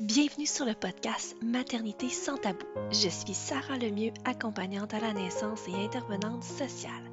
[0.00, 2.64] Bienvenue sur le podcast Maternité sans tabou.
[2.90, 7.04] Je suis Sarah Lemieux, accompagnante à la naissance et intervenante sociale.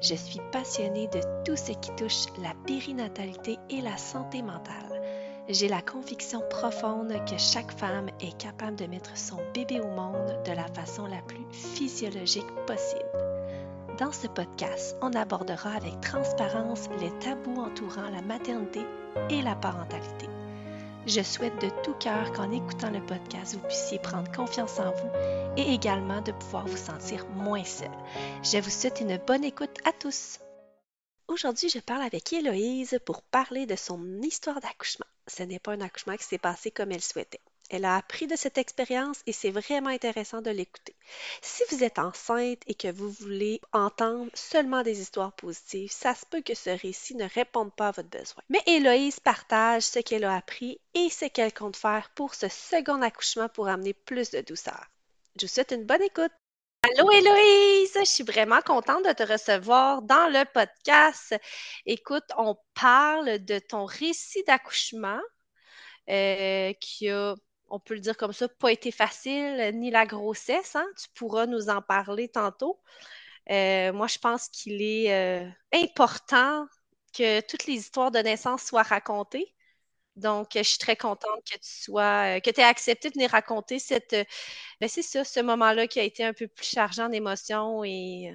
[0.00, 5.02] Je suis passionnée de tout ce qui touche la périnatalité et la santé mentale.
[5.50, 10.42] J'ai la conviction profonde que chaque femme est capable de mettre son bébé au monde
[10.46, 13.04] de la façon la plus physiologique possible.
[13.98, 18.80] Dans ce podcast, on abordera avec transparence les tabous entourant la maternité
[19.28, 20.26] et la parentalité.
[21.06, 25.10] Je souhaite de tout cœur qu'en écoutant le podcast, vous puissiez prendre confiance en vous
[25.56, 27.90] et également de pouvoir vous sentir moins seul.
[28.42, 30.40] Je vous souhaite une bonne écoute à tous.
[31.26, 35.06] Aujourd'hui, je parle avec Héloïse pour parler de son histoire d'accouchement.
[35.26, 37.40] Ce n'est pas un accouchement qui s'est passé comme elle souhaitait.
[37.70, 40.96] Elle a appris de cette expérience et c'est vraiment intéressant de l'écouter.
[41.40, 46.26] Si vous êtes enceinte et que vous voulez entendre seulement des histoires positives, ça se
[46.26, 48.42] peut que ce récit ne réponde pas à votre besoin.
[48.48, 53.02] Mais Héloïse partage ce qu'elle a appris et ce qu'elle compte faire pour ce second
[53.02, 54.86] accouchement pour amener plus de douceur.
[55.40, 56.32] Je vous souhaite une bonne écoute.
[56.82, 61.36] Allô Héloïse, je suis vraiment contente de te recevoir dans le podcast.
[61.86, 65.20] Écoute, on parle de ton récit d'accouchement
[66.08, 67.36] euh, qui a
[67.70, 70.76] on peut le dire comme ça, pas été facile, ni la grossesse.
[70.76, 70.86] Hein?
[71.00, 72.80] Tu pourras nous en parler tantôt.
[73.50, 76.66] Euh, moi, je pense qu'il est euh, important
[77.14, 79.54] que toutes les histoires de naissance soient racontées.
[80.16, 83.30] Donc, je suis très contente que tu sois, euh, que tu aies accepté de venir
[83.30, 84.14] raconter cette,
[84.80, 88.34] ben c'est ça, ce moment-là qui a été un peu plus chargé en émotions et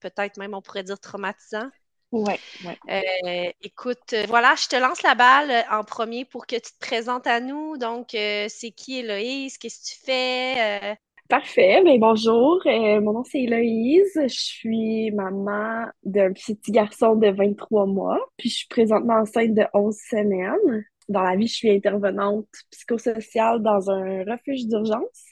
[0.00, 1.70] peut-être même, on pourrait dire, traumatisant.
[2.10, 2.78] Ouais, ouais.
[2.88, 6.72] Euh, écoute, euh, voilà, je te lance la balle euh, en premier pour que tu
[6.72, 7.76] te présentes à nous.
[7.76, 9.58] Donc, c'est qui Héloïse?
[9.58, 10.96] Qu'est-ce que tu fais?
[11.28, 11.82] Parfait.
[11.84, 12.62] Bien, bonjour.
[12.64, 14.12] mon nom, c'est Héloïse.
[14.14, 18.18] Je suis maman d'un petit garçon de 23 mois.
[18.38, 20.84] Puis, je suis présentement enceinte de 11 semaines.
[21.10, 25.24] Dans la vie, je suis intervenante psychosociale dans un refuge d'urgence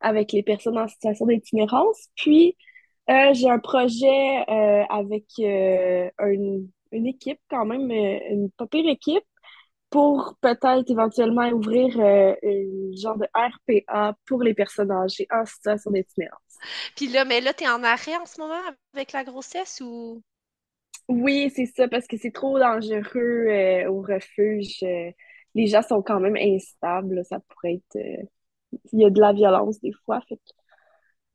[0.00, 2.08] avec les personnes en situation d'itinérance.
[2.14, 2.56] Puis,
[3.10, 8.88] euh, j'ai un projet euh, avec euh, une, une, équipe, quand même, une pas pire
[8.88, 9.24] équipe,
[9.90, 12.34] pour peut-être éventuellement ouvrir un
[12.96, 16.40] genre de RPA pour les personnes âgées en situation d'itinérance.
[16.96, 18.60] Puis là, mais là, tu es en arrêt en ce moment
[18.94, 20.22] avec la grossesse ou?
[21.08, 24.78] Oui, c'est ça, parce que c'est trop dangereux au refuge.
[25.54, 27.22] les gens sont quand même instables.
[27.28, 28.28] Ça pourrait être.
[28.92, 30.20] Il y a de la violence des fois.
[30.28, 30.40] Fait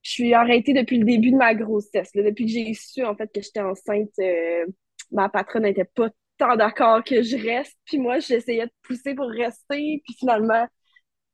[0.01, 2.11] je suis arrêtée depuis le début de ma grossesse.
[2.13, 4.65] Depuis que j'ai su en fait que j'étais enceinte, euh,
[5.11, 7.77] ma patronne n'était pas tant d'accord que je reste.
[7.85, 10.01] Puis moi, j'essayais de pousser pour rester.
[10.05, 10.65] Puis finalement,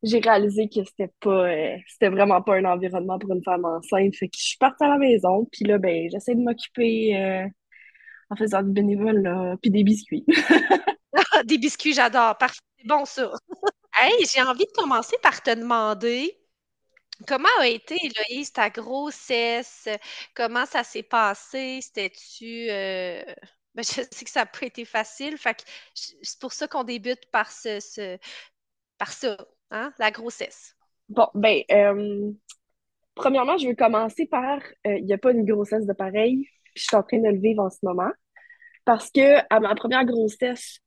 [0.03, 4.15] j'ai réalisé que c'était pas euh, c'était vraiment pas un environnement pour une femme enceinte.
[4.15, 5.47] Fait que je suis partie à la maison.
[5.51, 7.47] Puis là, ben, j'essaie de m'occuper euh,
[8.29, 10.25] en faisant du bénévole, là, puis des biscuits.
[11.45, 12.37] des biscuits, j'adore.
[12.37, 12.59] Parfait.
[12.85, 13.31] Bon, ça.
[13.99, 16.35] hey, j'ai envie de commencer par te demander
[17.27, 19.87] Comment a été, Héloïse, ta grossesse?
[20.33, 21.79] Comment ça s'est passé?
[21.81, 22.69] C'était-tu.
[22.69, 23.23] Euh,
[23.73, 25.37] ben, je sais que ça n'a pas été facile.
[25.93, 29.37] C'est pour ça qu'on débute par ce, ça,
[29.71, 30.75] hein, la grossesse.
[31.07, 32.31] Bon, ben, euh,
[33.15, 36.49] premièrement, je veux commencer par euh, il n'y a pas une grossesse de pareil.
[36.75, 38.11] Je suis en train de le vivre en ce moment.
[38.83, 40.79] Parce que à ma première grossesse,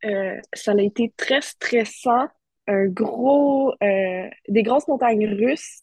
[0.53, 2.29] ça a été très stressant,
[2.69, 5.83] un gros, des grosses montagnes russes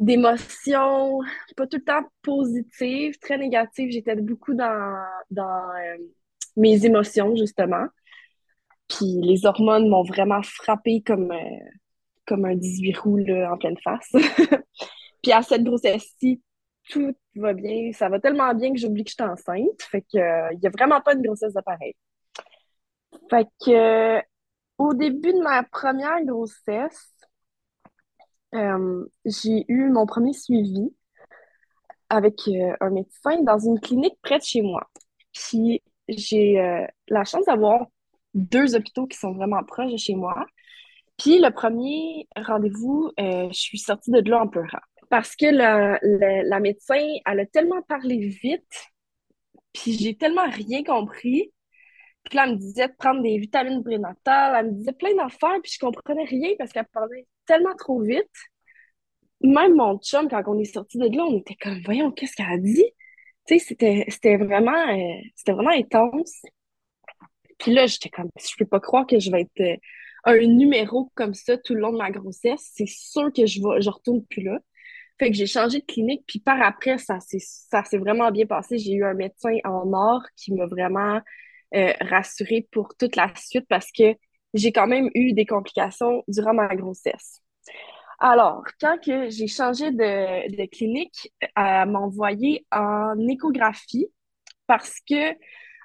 [0.00, 1.20] d'émotions,
[1.56, 3.90] pas tout le temps positives, très négatives.
[3.90, 5.98] J'étais beaucoup dans, dans euh,
[6.56, 7.86] mes émotions, justement.
[8.88, 11.58] Puis les hormones m'ont vraiment frappé comme, euh,
[12.26, 14.10] comme un 18 roues en pleine face.
[15.22, 16.42] Puis à cette grossesse-ci,
[16.88, 17.92] tout va bien.
[17.92, 19.82] Ça va tellement bien que j'oublie que je suis enceinte.
[19.82, 21.94] Fait que il n'y a vraiment pas de grossesse de pareil.
[23.28, 24.20] Fait que
[24.78, 27.09] au début de ma première grossesse,
[28.54, 30.92] euh, j'ai eu mon premier suivi
[32.08, 34.88] avec euh, un médecin dans une clinique près de chez moi.
[35.32, 37.86] Puis j'ai euh, la chance d'avoir
[38.34, 40.46] deux hôpitaux qui sont vraiment proches de chez moi.
[41.18, 44.80] Puis le premier rendez-vous, je suis sortie de là en pleurant.
[45.10, 48.92] Parce que la, la, médecin, elle a tellement parlé vite,
[49.72, 51.52] puis j'ai tellement rien compris.
[52.24, 55.58] Puis là, elle me disait de prendre des vitamines prénatales, elle me disait plein d'affaires,
[55.62, 58.30] puis je comprenais rien parce qu'elle parlait tellement trop vite.
[59.42, 62.52] Même mon chum, quand on est sorti de là, on était comme, voyons, qu'est-ce qu'elle
[62.52, 62.84] a dit?
[63.46, 66.42] Tu sais, c'était, c'était vraiment, euh, c'était vraiment intense.
[67.58, 69.76] Puis là, j'étais comme, je peux pas croire que je vais être euh,
[70.24, 72.70] un numéro comme ça tout le long de ma grossesse.
[72.72, 74.60] C'est sûr que je vais, je retourne plus là.
[75.18, 78.78] Fait que j'ai changé de clinique, puis par après, ça s'est, ça vraiment bien passé.
[78.78, 81.20] J'ai eu un médecin en or qui m'a vraiment
[81.74, 84.14] euh, rassurée pour toute la suite parce que
[84.54, 87.40] j'ai quand même eu des complications durant ma grossesse.
[88.18, 94.08] Alors, quand que j'ai changé de, de clinique, elle m'a envoyé en échographie
[94.66, 95.34] parce que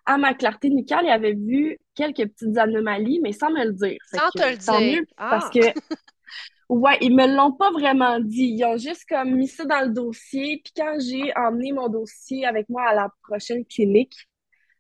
[0.06, 3.98] à ma clarté nucale, il avait vu quelques petites anomalies, mais sans me le dire.
[4.06, 4.98] sans te le dire.
[5.00, 5.50] Mieux, Parce ah.
[5.50, 5.60] que,
[6.70, 8.56] ouais, ils me l'ont pas vraiment dit.
[8.58, 10.62] Ils ont juste comme mis ça dans le dossier.
[10.64, 14.16] Puis quand j'ai emmené mon dossier avec moi à la prochaine clinique,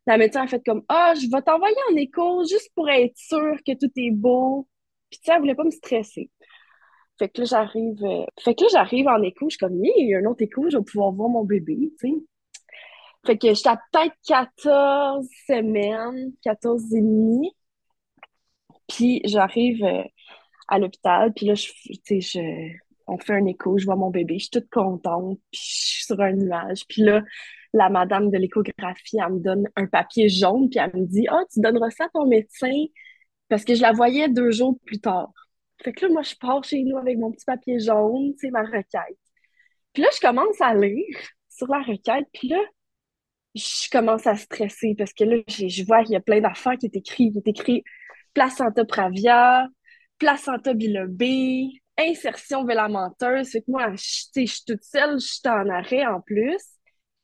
[0.07, 3.57] la médecin a fait comme Ah, je vais t'envoyer en écho juste pour être sûr
[3.65, 4.67] que tout est beau.
[5.09, 6.29] Puis tu sais, elle voulait pas me stresser.
[7.19, 8.03] Fait que là, j'arrive.
[8.03, 10.43] Euh, fait que là, j'arrive en écho, je suis comme, il y a un autre
[10.43, 12.13] écho, je vais pouvoir voir mon bébé, tu sais.
[13.25, 17.51] Fait que j'étais à peut-être 14 semaines, 14 et demi.
[18.87, 20.03] Puis j'arrive euh,
[20.67, 21.71] à l'hôpital, puis là, je,
[22.09, 25.85] je, on fait un écho, je vois mon bébé, je suis toute contente, puis je
[25.93, 26.85] suis sur un nuage.
[26.87, 27.23] Puis là,
[27.73, 31.43] la madame de l'échographie, elle me donne un papier jaune, puis elle me dit «Ah,
[31.51, 32.85] tu donneras ça à ton médecin?»
[33.49, 35.31] Parce que je la voyais deux jours plus tard.
[35.83, 38.63] Fait que là, moi, je pars chez nous avec mon petit papier jaune, sais, ma
[38.63, 39.19] requête.
[39.93, 41.17] Puis là, je commence à lire
[41.49, 42.59] sur la requête, puis là,
[43.55, 46.87] je commence à stresser parce que là, je vois qu'il y a plein d'affaires qui
[46.87, 47.31] est écrit.
[47.33, 47.83] Il est
[48.33, 49.67] placenta pravia,
[50.17, 53.51] placenta bilobé, insertion vélamenteuse.
[53.51, 56.61] Fait que moi, je, suis toute seule, je suis en arrêt en plus.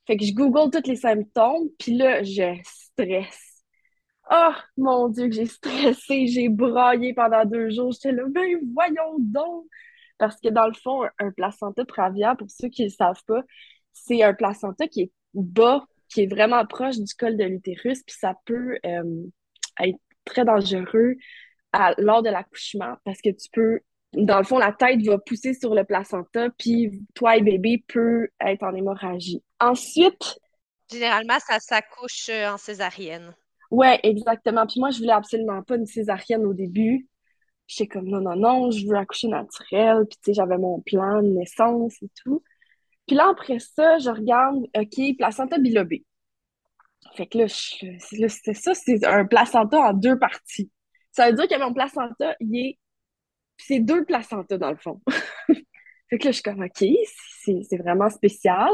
[0.07, 3.63] Fait que je google tous les symptômes, puis là, je stresse.
[4.31, 7.91] Oh mon Dieu, que j'ai stressé, j'ai braillé pendant deux jours.
[7.91, 9.65] J'étais là, ben voyons donc!
[10.17, 13.41] Parce que dans le fond, un placenta pravia, pour ceux qui ne le savent pas,
[13.91, 18.15] c'est un placenta qui est bas qui est vraiment proche du col de l'utérus, puis
[18.19, 19.23] ça peut euh,
[19.79, 21.15] être très dangereux
[21.97, 23.79] lors de l'accouchement parce que tu peux,
[24.13, 28.27] dans le fond, la tête va pousser sur le placenta, puis toi et bébé peut
[28.39, 29.41] être en hémorragie.
[29.59, 30.39] Ensuite.
[30.91, 33.33] Généralement, ça s'accouche euh, en césarienne.
[33.69, 34.67] Ouais, exactement.
[34.67, 37.07] Puis moi, je voulais absolument pas une césarienne au début.
[37.67, 40.05] J'étais comme non, non, non, je veux accoucher naturel.
[40.09, 42.43] Puis tu sais, j'avais mon plan de naissance et tout.
[43.07, 46.05] Puis là, après ça, je regarde, OK, placenta bilobé.
[47.15, 50.69] Fait que là, c'est ça, c'est un placenta en deux parties.
[51.11, 52.79] Ça veut dire que mon placenta, il est.
[53.65, 55.01] C'est deux placentas dans le fond.
[55.47, 56.85] fait que là, je suis comme, OK,
[57.43, 58.71] c'est vraiment spécial.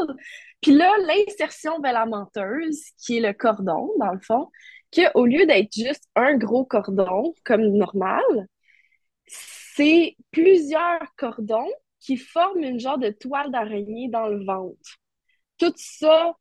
[0.61, 4.49] Puis là, l'insertion vélamenteuse, qui est le cordon, dans le fond,
[4.93, 8.23] qu'au lieu d'être juste un gros cordon, comme normal,
[9.27, 11.69] c'est plusieurs cordons
[11.99, 14.97] qui forment une genre de toile d'araignée dans le ventre.
[15.57, 16.35] Tout ça,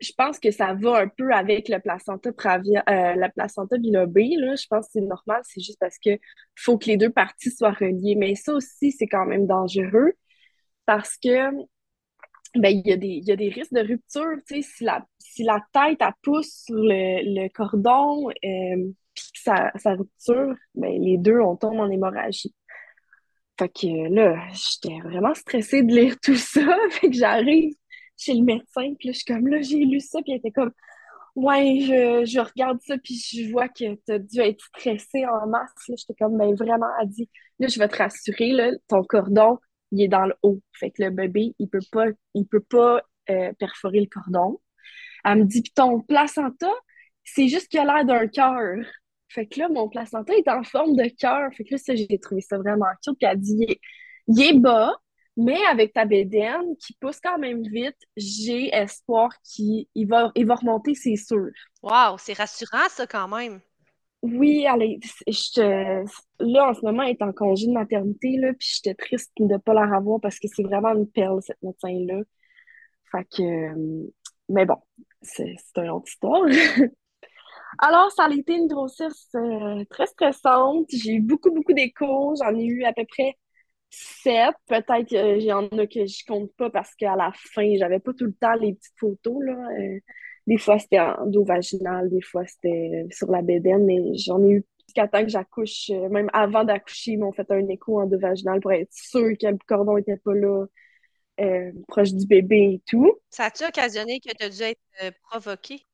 [0.00, 4.30] je pense que ça va un peu avec le placenta pravia, euh, la placenta bilobé,
[4.36, 4.54] là.
[4.56, 6.10] Je pense que c'est normal, c'est juste parce que
[6.56, 8.14] faut que les deux parties soient reliées.
[8.16, 10.14] Mais ça aussi, c'est quand même dangereux
[10.86, 11.50] parce que
[12.56, 15.60] ben, il y, a des, y a des risques de rupture, si la, si la
[15.72, 21.16] tête, elle pousse sur le, le cordon, euh, puis que ça, ça rupture, ben, les
[21.18, 22.54] deux, on tombe en hémorragie.
[23.58, 26.66] Fait que là, j'étais vraiment stressée de lire tout ça.
[26.90, 27.74] Fait que j'arrive
[28.20, 30.50] chez le médecin, puis là, je suis comme, là, j'ai lu ça, puis elle était
[30.50, 30.72] comme,
[31.34, 35.46] ouais, je, je regarde ça, puis je vois que tu as dû être stressée en
[35.46, 35.70] masse.
[35.88, 37.28] Là, j'étais comme, ben vraiment, elle dit,
[37.58, 39.58] là, je vais te rassurer, là, ton cordon,
[39.92, 40.60] il est dans le haut.
[40.72, 44.60] Fait que le bébé, il peut pas, il peut pas euh, perforer le cordon.
[45.24, 46.70] Elle me dit, puis ton placenta,
[47.24, 48.76] c'est juste qu'il a l'air d'un cœur.
[49.28, 51.50] Fait que là, mon placenta est en forme de cœur.
[51.54, 53.16] Fait que là, ça, j'ai trouvé ça vraiment cute.
[53.18, 53.78] Puis elle dit,
[54.28, 54.92] il est, bas,
[55.40, 60.54] mais avec ta bédaine qui pousse quand même vite, j'ai espoir qu'il va, il va
[60.54, 61.48] remonter, c'est sûr.
[61.82, 63.60] Wow, c'est rassurant ça quand même.
[64.20, 66.04] Oui, allez, je
[66.40, 69.46] là, en ce moment, elle est en congé de maternité, là, puis j'étais triste de
[69.46, 72.20] ne pas la revoir parce que c'est vraiment une perle, cette médecin-là.
[73.10, 74.10] Fait que, euh,
[74.50, 74.76] mais bon,
[75.22, 76.44] c'est une autre histoire.
[77.78, 80.86] Alors, ça a été une grossesse euh, très stressante.
[80.90, 82.34] J'ai eu beaucoup, beaucoup d'échos.
[82.38, 83.36] J'en ai eu à peu près
[83.90, 84.54] sept.
[84.66, 88.12] Peut-être qu'il y en a que je compte pas parce qu'à la fin, j'avais pas
[88.12, 89.42] tout le temps les petites photos.
[89.42, 89.52] Là.
[89.78, 89.98] Euh,
[90.46, 94.50] des fois, c'était en dos vaginal, des fois, c'était sur la bédaine, mais j'en ai
[94.50, 95.90] eu jusqu'à temps que j'accouche.
[95.90, 99.36] Euh, même avant d'accoucher, ils m'ont fait un écho en dos vaginal pour être sûr
[99.40, 100.66] que le cordon était pas là.
[101.88, 103.12] proche du bébé et tout.
[103.30, 105.84] Ça a-tu occasionné que tu as dû être provoqué?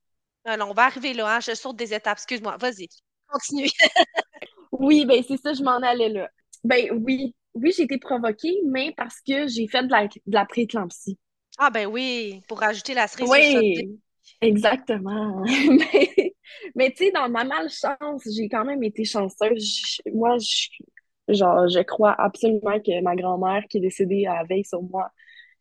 [0.45, 2.17] on va arriver là, hein, je saute des étapes.
[2.17, 2.87] Excuse-moi, vas-y,
[3.27, 3.67] continue.
[4.71, 6.29] oui, ben c'est ça, je m'en allais là.
[6.63, 10.45] Ben oui, oui, j'ai été provoquée, mais parce que j'ai fait de la, de la
[10.45, 11.17] pré-éclampsie.
[11.57, 13.99] Ah ben oui, pour rajouter la cerise Oui,
[14.41, 15.43] exactement.
[15.45, 16.33] mais,
[16.75, 19.99] mais tu sais, dans ma malchance, j'ai quand même été chanceuse.
[20.13, 24.65] moi, je, genre, je crois absolument que ma grand-mère qui est décédée à la veille
[24.65, 25.09] sur moi,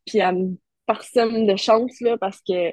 [0.06, 2.72] puis elle me parsème de chance, là, parce que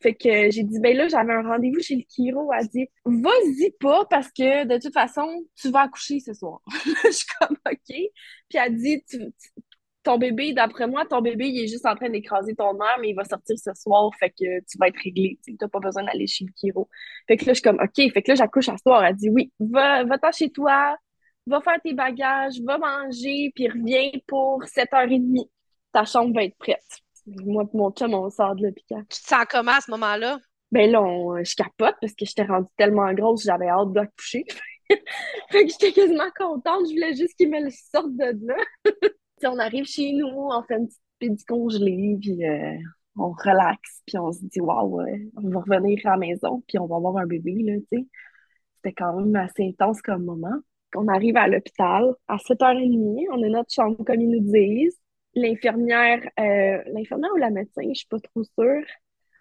[0.00, 2.50] Fait que j'ai dit, ben là, j'avais un rendez-vous chez le chiro.
[2.52, 5.26] Elle dit, vas-y pas parce que de toute façon,
[5.60, 6.60] tu vas accoucher ce soir.
[7.04, 7.78] je suis comme, OK.
[7.88, 9.02] Puis elle dit,
[10.02, 13.10] ton bébé, d'après moi, ton bébé, il est juste en train d'écraser ton nerf, mais
[13.10, 14.10] il va sortir ce soir.
[14.18, 15.38] Fait que tu vas être réglé.
[15.44, 16.88] Tu n'as pas besoin d'aller chez le chiro.
[17.26, 18.12] Fait que là, je suis comme, OK.
[18.12, 19.04] Fait que là, j'accouche ce soir.
[19.04, 20.96] Elle dit, oui, va, va-t'en chez toi
[21.46, 25.48] va faire tes bagages, va manger, puis reviens pour 7h30.
[25.92, 27.02] Ta chambre va être prête.
[27.26, 29.04] Moi mon chum, on sort de l'hôpital.
[29.08, 30.38] Tu te sens comment à ce moment-là?
[30.72, 31.00] Ben là,
[31.42, 34.44] je capote parce que j'étais rendue tellement grosse, j'avais hâte d'accoucher.
[35.50, 38.56] fait que j'étais quasiment contente, je voulais juste qu'il me le sorte de là.
[39.44, 42.76] on arrive chez nous, on fait une petite pédicule congelée, puis euh,
[43.16, 45.00] on relaxe, puis on se dit, waouh,
[45.36, 48.06] on va revenir à la maison, puis on va avoir un bébé, là, tu sais.
[48.76, 50.58] C'était quand même assez intense comme moment.
[50.94, 54.98] On arrive à l'hôpital à 7h30, on a notre chambre comme ils nous disent.
[55.36, 58.84] L'infirmière, euh, l'infirmière ou la médecin, je suis pas trop sûre,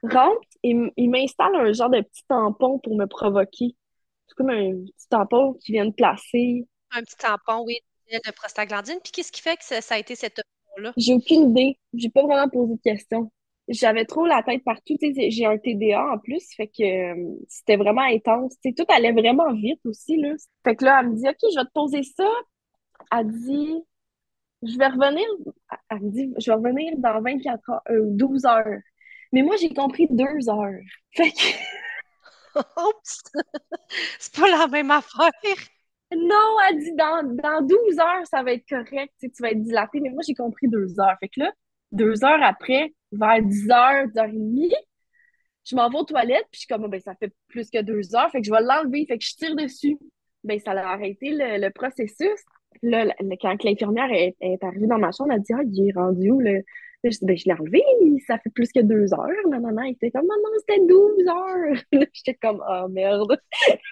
[0.03, 3.75] rentre et il m'installe un genre de petit tampon pour me provoquer.
[4.27, 6.67] C'est comme un petit tampon qui vient de placer.
[6.91, 7.79] Un petit tampon, oui,
[8.11, 8.99] de prostaglandine.
[9.03, 10.93] Puis qu'est-ce qui fait que ça, a été cette tampon-là?
[10.97, 11.79] J'ai aucune idée.
[11.93, 13.31] J'ai pas vraiment posé de questions
[13.67, 14.95] j'avais trop la tête partout.
[15.01, 18.57] J'ai un TDA en plus, fait que euh, c'était vraiment intense.
[18.59, 20.17] T'sais, tout allait vraiment vite aussi.
[20.17, 20.33] Là.
[20.63, 22.29] Fait que là, elle me dit OK, je vais te poser ça.
[23.11, 23.83] Elle dit
[24.63, 25.25] Je vais revenir.
[25.89, 28.79] Elle me dit Je vais revenir dans 24 heures, euh, 12 heures.
[29.31, 30.81] Mais moi, j'ai compris deux heures.
[31.15, 32.55] Fait que.
[34.19, 35.31] c'est pas la même affaire.
[36.15, 39.99] Non, elle dit dans, dans 12 heures, ça va être correct, tu vas être dilaté.
[39.99, 41.17] Mais moi, j'ai compris deux heures.
[41.19, 41.51] Fait que là,
[41.91, 44.71] deux heures après, vers 10h, 10h30,
[45.65, 48.15] je m'en vais aux toilettes, puis je suis comme, ben, ça fait plus que deux
[48.15, 49.97] heures, fait que je vais l'enlever, fait que je tire dessus.
[50.43, 52.39] Ben, ça a arrêté le, processus.
[52.81, 56.31] Là, quand l'infirmière est, arrivée dans ma chambre, elle a dit, ah, il est rendu
[56.31, 56.61] où, le...
[57.03, 57.81] je dis, ben, je l'ai enlevé,
[58.27, 59.49] ça fait plus que deux heures.
[59.49, 61.83] Ma maman était comme, maman, c'était 12 heures.
[62.13, 63.37] J'étais comme, oh merde.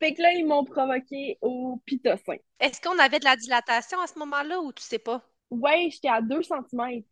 [0.00, 2.36] fait que là, ils m'ont provoqué au pitocin.
[2.60, 5.22] Est-ce qu'on avait de la dilatation à ce moment-là ou tu sais pas?
[5.50, 7.02] Oui, j'étais à 2 cm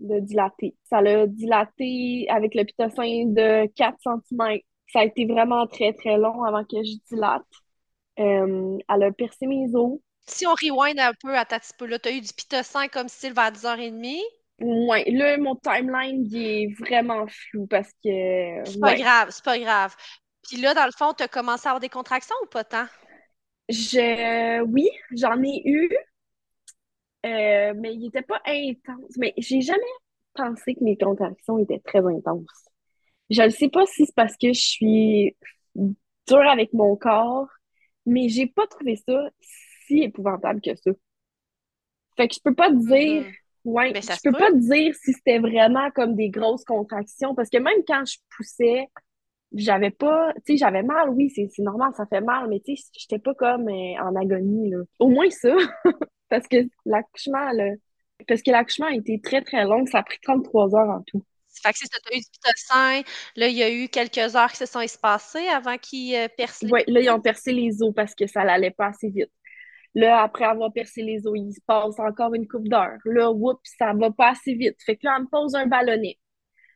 [0.00, 0.76] de dilater.
[0.84, 4.58] Ça l'a dilaté avec le pitocin de 4 cm.
[4.92, 7.42] Ça a été vraiment très, très long avant que je dilate.
[8.18, 9.98] Euh, elle a percé mes os.
[10.26, 12.88] Si on rewind un peu à ta petit peu, là, tu as eu du pitocin
[12.88, 14.20] comme style vers 10h30?
[14.60, 18.64] Oui, là, mon timeline, il est vraiment flou parce que.
[18.64, 19.94] C'est pas grave, c'est pas grave.
[20.48, 22.86] Puis là, dans le fond, tu as commencé à avoir des contractions ou pas tant?
[23.68, 24.62] Je...
[24.62, 25.90] Oui, j'en ai eu.
[27.26, 29.16] Euh, mais il n'était pas intense.
[29.18, 29.82] Mais j'ai jamais
[30.34, 32.46] pensé que mes contractions étaient très intenses.
[33.30, 35.36] Je ne sais pas si c'est parce que je suis
[36.28, 37.48] dure avec mon corps,
[38.06, 39.28] mais j'ai pas trouvé ça
[39.86, 40.90] si épouvantable que ça.
[42.16, 43.34] Fait que je peux pas te dire, mm-hmm.
[43.64, 47.58] ouais, je peux pas te dire si c'était vraiment comme des grosses contractions, parce que
[47.58, 48.86] même quand je poussais,
[49.52, 52.90] j'avais pas, tu sais, j'avais mal, oui, c'est normal, ça fait mal, mais tu sais,
[52.96, 54.78] j'étais pas comme euh, en agonie, là.
[54.98, 55.54] Au moins ça.
[56.28, 57.50] parce que l'accouchement,
[58.26, 59.86] parce que l'accouchement a été très, très long.
[59.86, 61.22] Ça a pris 33 heures en tout.
[61.62, 63.02] Fait que c'est ça, tu as eu du pitocin.
[63.36, 66.66] Là, il y a eu quelques heures qui se sont espacées avant qu'ils euh, percent
[66.66, 69.30] les Oui, là, ils ont percé les os parce que ça n'allait pas assez vite.
[69.94, 72.98] Là, après avoir percé les os, il se passe encore une coupe d'heure.
[73.06, 74.76] Là, oups, ça va pas assez vite.
[74.84, 76.18] Fait que là, elle me pose un ballonnet.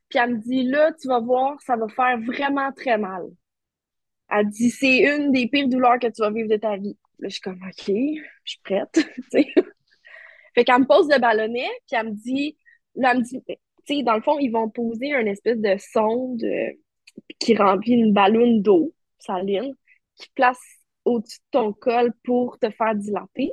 [0.09, 3.25] Puis elle me dit, là, tu vas voir, ça va faire vraiment très mal.
[4.31, 6.99] Elle dit, c'est une des pires douleurs que tu vas vivre de ta vie.
[7.19, 8.89] Là, je suis comme, OK, je suis prête.
[10.55, 12.57] fait qu'elle me pose le ballonnet, puis elle me dit,
[12.95, 13.43] là, elle me dit,
[14.03, 16.71] dans le fond, ils vont poser une espèce de sonde euh,
[17.39, 19.75] qui remplit une ballonne d'eau saline,
[20.17, 20.61] qui place
[21.05, 23.53] au-dessus de ton col pour te faire dilater.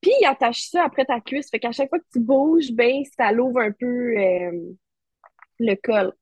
[0.00, 1.50] Puis, ils attachent ça après ta cuisse.
[1.50, 4.74] Fait qu'à chaque fois que tu bouges, ben, ça l'ouvre un peu euh,
[5.58, 6.12] le col.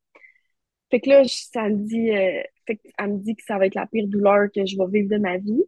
[0.90, 3.74] Fait que là, ça me dit, euh, fait elle me dit que ça va être
[3.74, 5.64] la pire douleur que je vais vivre de ma vie.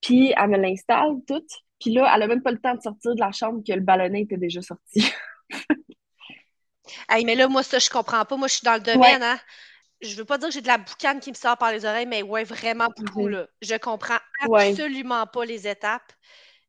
[0.00, 1.50] Puis elle me l'installe toute.
[1.80, 3.80] Puis là, elle a même pas le temps de sortir de la chambre que le
[3.80, 5.10] ballonnet était déjà sorti.
[7.08, 8.36] hey, mais là, moi, ça, je comprends pas.
[8.36, 9.38] Moi, je suis dans le domaine, hein.
[10.00, 12.06] Je veux pas dire que j'ai de la boucane qui me sort par les oreilles,
[12.06, 13.32] mais ouais, vraiment beaucoup, mhm.
[13.32, 13.46] là.
[13.62, 16.12] Je comprends absolument pas les étapes.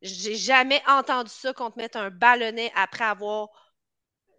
[0.02, 3.50] J'ai jamais entendu ça qu'on te mette un ballonnet après avoir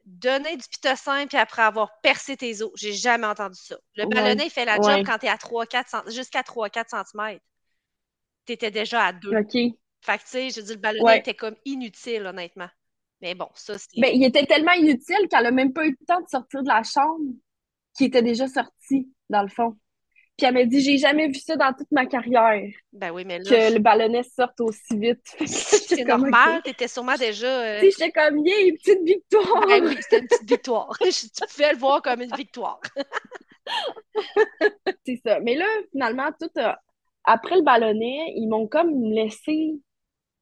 [0.06, 2.70] donner du pitocin puis après avoir percé tes os.
[2.76, 3.76] J'ai jamais entendu ça.
[3.96, 7.40] Le ballonnet, il fait la job quand tu es à 3-4 jusqu'à 3-4 cm.
[8.46, 9.36] Tu étais déjà à 2.
[9.36, 9.52] OK.
[9.52, 12.68] Fait que, tu sais, je dis, le ballonnet était comme inutile, honnêtement.
[13.22, 14.00] Mais bon, ça, c'est.
[14.00, 16.68] Ben, il était tellement inutile qu'elle a même pas eu le temps de sortir de
[16.68, 17.32] la chambre,
[17.96, 19.76] qui était déjà sortie, dans le fond.
[20.36, 22.68] Puis elle m'a dit, j'ai jamais vu ça dans toute ma carrière.
[22.92, 23.44] Ben oui, mais là.
[23.44, 25.34] Que le ballonnet sorte aussi vite.
[25.46, 27.46] c'est normal, tu t'étais sûrement déjà.
[27.46, 27.80] Euh...
[27.80, 29.66] Tu sais, j'étais comme, yeah, une petite victoire.
[29.66, 30.90] Ben oui, c'était une petite victoire.
[31.00, 32.80] tu pouvais le voir comme une victoire.
[35.06, 35.40] c'est ça.
[35.40, 36.50] Mais là, finalement, tout.
[37.24, 39.80] Après le ballonnet, ils m'ont comme laissé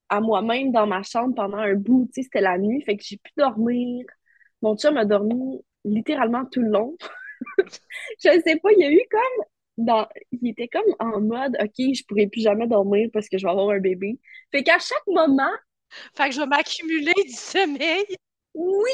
[0.08, 2.06] à moi-même dans ma chambre pendant un bout.
[2.06, 4.04] Tu sais, c'était la nuit, fait que j'ai pu dormir.
[4.62, 6.96] Mon chum a dormi littéralement tout le long.
[7.58, 9.44] je sais pas, il y a eu comme
[9.76, 13.44] dans, il était comme en mode, OK, je pourrais plus jamais dormir parce que je
[13.44, 14.18] vais avoir un bébé.
[14.52, 15.50] Fait qu'à chaque moment.
[16.14, 18.04] Fait que je vais m'accumuler du sommeil.
[18.54, 18.90] Oui!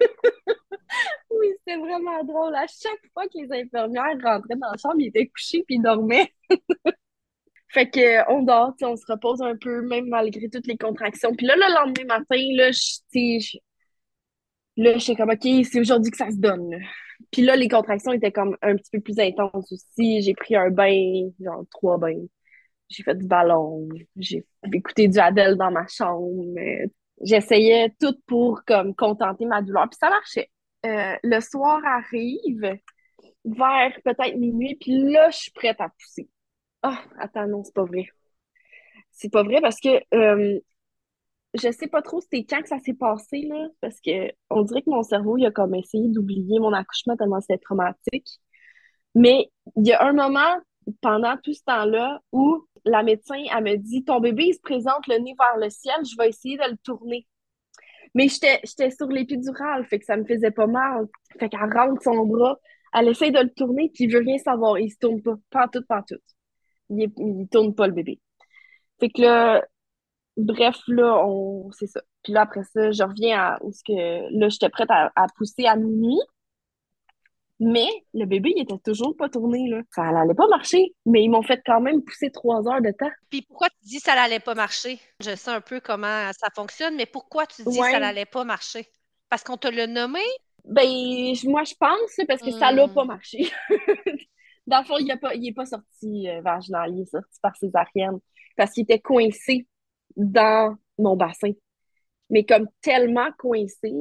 [1.30, 2.54] oui, c'était vraiment drôle.
[2.54, 5.82] À chaque fois que les infirmières rentraient dans la chambre, ils étaient couchés puis ils
[5.82, 6.32] dormaient.
[7.72, 11.34] fait que on dort, on se repose un peu, même malgré toutes les contractions.
[11.34, 13.58] Puis là, le lendemain matin, là, je,
[14.76, 16.76] là, j'étais comme, OK, c'est aujourd'hui que ça se donne.
[17.32, 20.22] Puis là, les contractions étaient comme un petit peu plus intenses aussi.
[20.22, 22.24] J'ai pris un bain, genre trois bains.
[22.88, 23.88] J'ai fait du ballon.
[24.16, 26.44] J'ai écouté du Adele dans ma chambre.
[27.22, 29.88] J'essayais tout pour comme contenter ma douleur.
[29.90, 30.50] Puis ça marchait.
[30.86, 32.78] Euh, le soir arrive,
[33.44, 36.28] vers peut-être minuit, puis là, je suis prête à pousser.
[36.82, 38.06] Ah, attends, non, c'est pas vrai.
[39.12, 40.58] C'est pas vrai parce que euh,
[41.54, 44.82] je sais pas trop c'était quand que ça s'est passé, là, parce que on dirait
[44.82, 48.40] que mon cerveau, il a comme essayé d'oublier mon accouchement tellement c'était traumatique.
[49.14, 50.56] Mais il y a un moment
[51.02, 55.06] pendant tout ce temps-là où la médecin, elle me dit Ton bébé, il se présente
[55.08, 57.26] le nez vers le ciel, je vais essayer de le tourner.
[58.14, 61.06] Mais j'étais, sur l'épidurale, fait que ça me faisait pas mal.
[61.38, 62.58] Fait qu'elle rentre son bras,
[62.94, 64.78] elle essaie de le tourner, puis il veut rien savoir.
[64.78, 65.36] Il se tourne pas.
[65.50, 66.16] Pas tout, pas tout.
[66.90, 68.20] Il, il tourne pas le bébé.
[68.98, 69.62] Fait que là,
[70.36, 71.70] Bref, là, on...
[71.72, 72.00] c'est ça.
[72.22, 75.66] Puis là, après ça, je reviens à où ce que là, j'étais prête à, pousser
[75.66, 76.20] à minuit.
[77.62, 79.82] Mais le bébé, il était toujours pas tourné, là.
[79.94, 83.10] Ça n'allait pas marcher, mais ils m'ont fait quand même pousser trois heures de temps.
[83.28, 84.98] Puis pourquoi tu dis que ça n'allait pas marcher?
[85.22, 88.44] Je sais un peu comment ça fonctionne, mais pourquoi tu dis que ça n'allait pas
[88.44, 88.86] marcher?
[89.28, 90.22] Parce qu'on te l'a nommé?
[90.64, 90.88] Ben,
[91.44, 93.08] moi, je pense, parce que ça l'a pas hmm.
[93.08, 93.50] marché.
[94.70, 98.18] Dans le fond, il n'est pas, pas sorti euh, vaginal, il est sorti par césarienne.
[98.56, 99.66] Parce qu'il était coincé
[100.16, 101.50] dans mon bassin.
[102.30, 103.92] Mais comme tellement coincé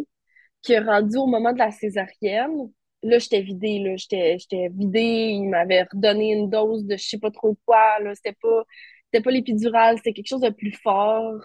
[0.63, 3.95] que rendu au moment de la césarienne, là, j'étais vidée, là.
[3.95, 5.31] J'étais vidée.
[5.33, 8.13] Il m'avait redonné une dose de je sais pas trop quoi, là.
[8.13, 8.63] C'était pas,
[9.05, 11.41] c'était pas l'épidurale, c'était quelque chose de plus fort.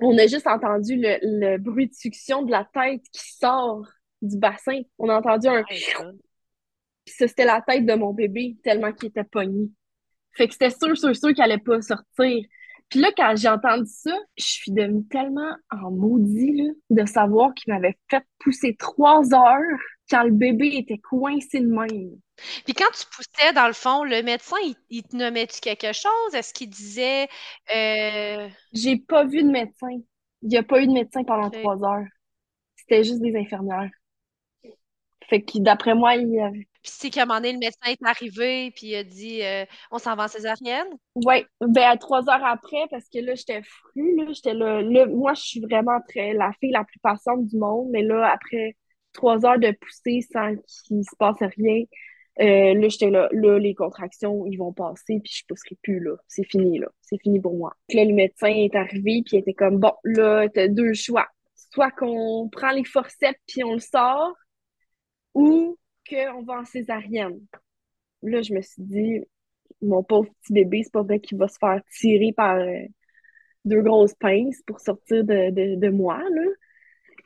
[0.00, 3.84] On a juste entendu le, le bruit de succion de la tête qui sort
[4.22, 4.82] du bassin.
[4.98, 5.64] On a entendu un...
[7.04, 9.70] Puis ça, c'était la tête de mon bébé, tellement qu'il était pogné.
[10.32, 12.44] Fait que c'était sûr, sûr, sûr qu'il allait pas sortir.
[12.88, 17.54] Puis là, quand j'ai entendu ça, je suis devenue tellement en maudit là, de savoir
[17.54, 19.78] qu'il m'avait fait pousser trois heures
[20.10, 22.18] quand le bébé était coincé de même.
[22.64, 24.56] Puis quand tu poussais, dans le fond, le médecin,
[24.88, 26.34] il, te nommait-tu quelque chose?
[26.34, 27.28] Est-ce qu'il disait...
[27.74, 28.48] Euh...
[28.72, 30.00] J'ai pas vu de médecin.
[30.42, 32.06] Il n'y a pas eu de médecin pendant trois heures.
[32.74, 33.90] C'était juste des infirmières.
[35.28, 37.90] Fait que d'après moi, il y avait puis c'est qu'à un moment donné, le médecin
[37.90, 40.88] est arrivé, puis il a dit euh, On s'en va en césarienne?
[41.14, 45.34] Oui, ben à trois heures après, parce que là, j'étais fru, là, j'étais là, Moi,
[45.34, 48.76] je suis vraiment très la fille la plus patiente du monde, mais là, après
[49.12, 50.54] trois heures de poussée sans
[50.86, 51.84] qu'il se passe rien,
[52.40, 56.16] euh, là, j'étais là, là, les contractions, ils vont passer, puis je pousserai plus, là.
[56.26, 56.88] C'est fini, là.
[57.02, 57.74] C'est fini pour moi.
[57.88, 61.26] Puis là, le médecin est arrivé, puis il était comme Bon, là, t'as deux choix.
[61.54, 64.34] Soit qu'on prend les forceps, puis on le sort,
[65.34, 65.76] ou
[66.10, 67.40] qu'on va en césarienne.
[68.22, 69.20] Là, je me suis dit,
[69.82, 72.82] mon pauvre petit bébé, c'est pas vrai qu'il va se faire tirer par euh,
[73.64, 76.42] deux grosses pinces pour sortir de, moi, là.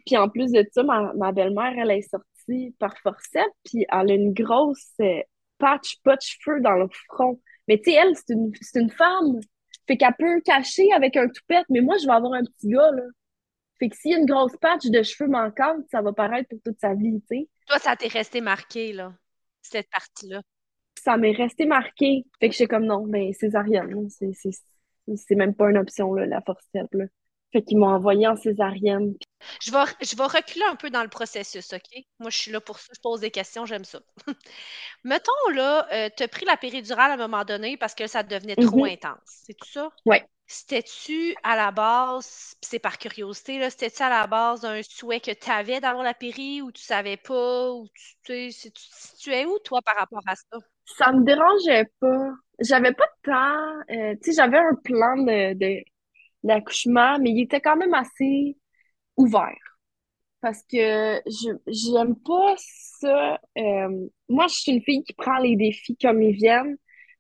[0.07, 4.15] Puis en plus de ça, ma, belle-mère, elle est sortie par forceps, puis elle a
[4.15, 5.23] une grosse euh,
[5.59, 7.41] patch, pas de cheveux dans le front.
[7.69, 9.41] Mais tu sais, elle, c'est une, une femme.
[9.87, 12.91] Fait qu'elle peut cacher avec un toupette, mais moi, je vais avoir un petit gars,
[12.93, 13.03] là.
[13.79, 16.61] Fait que s'il y a une grosse patch de cheveux manquantes, ça va paraître pour
[16.65, 17.49] toute sa vie, tu sais.
[17.67, 19.13] Toi, ça t'est resté marqué, là,
[19.63, 20.43] cette partie-là?
[21.03, 22.25] Ça m'est resté marqué.
[22.41, 26.93] Fait que j'étais comme non, mais césarienne, c'est même pas une option, là, la forceps,
[26.93, 27.05] là.
[27.53, 29.15] Fait qu'ils m'ont envoyé en césarienne.
[29.63, 32.05] Je vais, je vais reculer un peu dans le processus, OK?
[32.19, 34.01] Moi, je suis là pour ça, je pose des questions, j'aime ça.
[35.05, 38.25] Mettons, là, euh, tu as pris la péridurale à un moment donné parce que ça
[38.25, 38.93] devenait trop mhm.
[38.95, 39.43] intense.
[39.47, 39.93] C'est tout ça?
[40.05, 40.17] Oui.
[40.47, 45.51] C'était-tu à la base, c'est par curiosité, c'était-tu à la base un souhait que tu
[45.51, 47.89] avais d'avoir la péri ou tu savais pas, ou
[48.25, 50.59] tu tu te où, toi, par rapport à ça?
[50.85, 52.33] Ça me dérangeait pas.
[52.61, 53.95] J'avais pas de temps.
[53.97, 55.83] euh, tu sais, j'avais un plan de,
[56.43, 58.59] l'accouchement, mais il était quand même assez
[59.17, 59.57] ouvert.
[60.43, 63.41] Parce que je j'aime pas ça.
[63.57, 66.77] euh, moi, je suis une fille qui prend les défis comme ils viennent,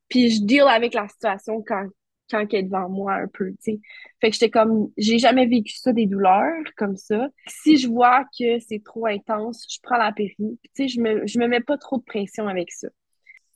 [0.08, 1.88] puis je deal avec la situation quand,
[2.30, 3.80] quand elle est devant moi un peu, tu sais.
[4.20, 7.28] Fait que j'étais comme, j'ai jamais vécu ça, des douleurs comme ça.
[7.46, 10.34] Si je vois que c'est trop intense, je prends la péri.
[10.38, 12.88] Tu sais, je me, je me mets pas trop de pression avec ça.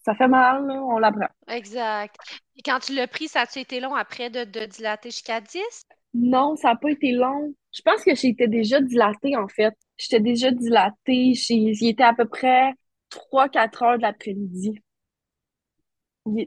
[0.05, 1.29] Ça fait mal, là, on l'apprend.
[1.49, 2.15] Exact.
[2.57, 5.85] Et quand tu l'as pris, ça a-tu été long après de, de dilater jusqu'à 10?
[6.15, 7.55] Non, ça n'a pas été long.
[7.73, 9.75] Je pense que j'étais déjà dilatée, en fait.
[9.97, 11.35] J'étais déjà dilatée.
[11.35, 12.73] J'ai- Il était à peu près
[13.11, 14.81] trois quatre heures de l'après-midi.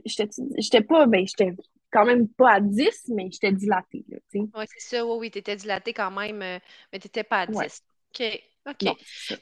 [0.05, 1.51] J'étais pas, ben, j'étais
[1.91, 4.05] quand même pas à 10, mais j'étais dilatée.
[4.53, 6.59] Oui, c'est ça, oui, oui, tu étais dilaté quand même, euh,
[6.91, 7.83] mais tu n'étais pas à Ouais, 10.
[8.13, 8.23] OK,
[8.67, 8.85] OK.
[8.85, 8.95] non.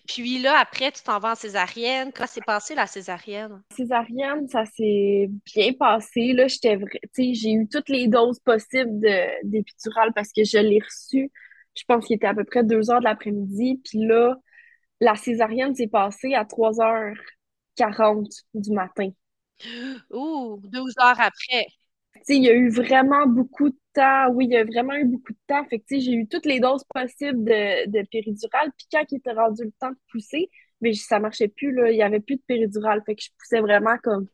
[0.08, 2.12] Puis là, après, tu t'en vas en césarienne.
[2.14, 3.64] Comment s'est passé la césarienne?
[3.76, 6.48] Césarienne, ça s'est bien passé, là.
[6.48, 10.58] J'étais, vra- tu sais, j'ai eu toutes les doses possibles de, d'épidural parce que je
[10.58, 11.32] l'ai reçu.
[11.76, 13.82] Je pense qu'il était à peu près 2 heures de l'après-midi.
[13.86, 14.36] Puis là,
[15.02, 17.16] la césarienne s'est passée à trois heures
[17.76, 19.12] quarante du matin.
[20.12, 21.66] Ouh, 12 heures après.
[22.36, 24.30] Il y a eu vraiment beaucoup de temps.
[24.34, 25.66] Oui, il y a vraiment eu beaucoup de temps.
[25.66, 28.72] Fait que, tu sais, j'ai eu toutes les doses possibles de, de péridurale.
[28.78, 30.50] Puis quand il était rendu le temps de pousser,
[30.82, 31.92] mais ça marchait plus, là.
[31.92, 33.02] Il y avait plus de péridurale.
[33.06, 34.28] Fait que je poussais vraiment comme,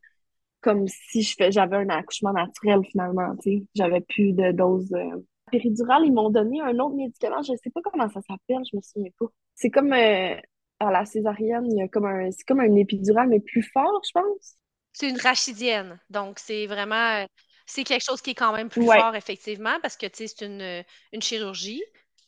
[0.62, 3.64] comme si j'avais un accouchement naturel, finalement, tu sais.
[3.76, 4.94] J'avais plus de doses.
[4.94, 5.24] euh.
[5.52, 7.42] Péridurale, ils m'ont donné un autre médicament.
[7.44, 9.28] Je sais pas comment ça s'appelle, je me souviens pas.
[9.54, 10.36] C'est comme, euh,
[10.80, 14.02] à la césarienne, il y a comme un, c'est comme un épidural, mais plus fort,
[14.06, 14.58] je pense.
[14.94, 16.00] C'est une rachidienne.
[16.10, 17.26] Donc, c'est vraiment, euh,
[17.66, 18.96] c'est quelque chose qui est quand même plus Ouais.
[19.00, 21.82] fort, effectivement, parce que, tu sais, c'est une, euh, une chirurgie.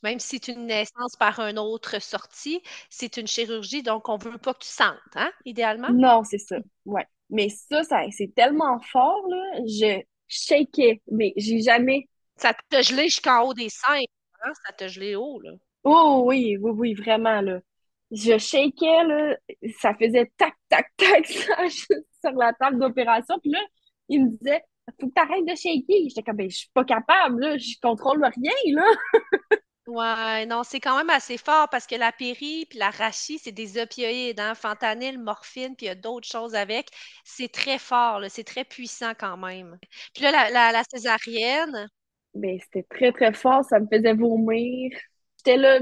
[0.04, 4.38] Même si c'est une naissance par un autre sortie, c'est une chirurgie, donc on veut
[4.38, 5.90] pas que tu sentes, hein, idéalement?
[5.90, 6.58] Non, c'est ça.
[6.86, 7.06] Ouais.
[7.30, 9.60] Mais ça, ça, c'est tellement fort, là.
[9.66, 12.08] Je shakeais, mais j'ai jamais.
[12.38, 14.04] Ça t'a gelé jusqu'en haut des seins,
[14.44, 14.52] hein?
[14.66, 15.52] Ça t'a gelé haut, là.
[15.84, 17.60] Oh oui, oui, oui, vraiment, là.
[18.12, 19.36] Je shakeais, là.
[19.80, 23.40] Ça faisait tac, tac, tac ça, sur la table d'opération.
[23.40, 23.60] Puis là,
[24.10, 24.62] il me disait,
[25.00, 25.98] faut que t'arrêtes de shaker.
[26.10, 27.58] J'étais comme, ben, je suis pas capable, là.
[27.58, 28.84] Je contrôle rien, là.
[29.88, 33.52] Ouais, non, c'est quand même assez fort parce que la péri puis la rachis, c'est
[33.54, 36.90] des opioïdes, hein, fentanyl, morphine, puis il y a d'autres choses avec.
[37.24, 39.78] C'est très fort, là, c'est très puissant quand même.
[40.14, 41.88] Puis là, la, la, la césarienne,
[42.34, 43.64] Ben, c'était très, très fort.
[43.66, 44.92] Ça me faisait vomir.
[45.38, 45.80] J'étais là,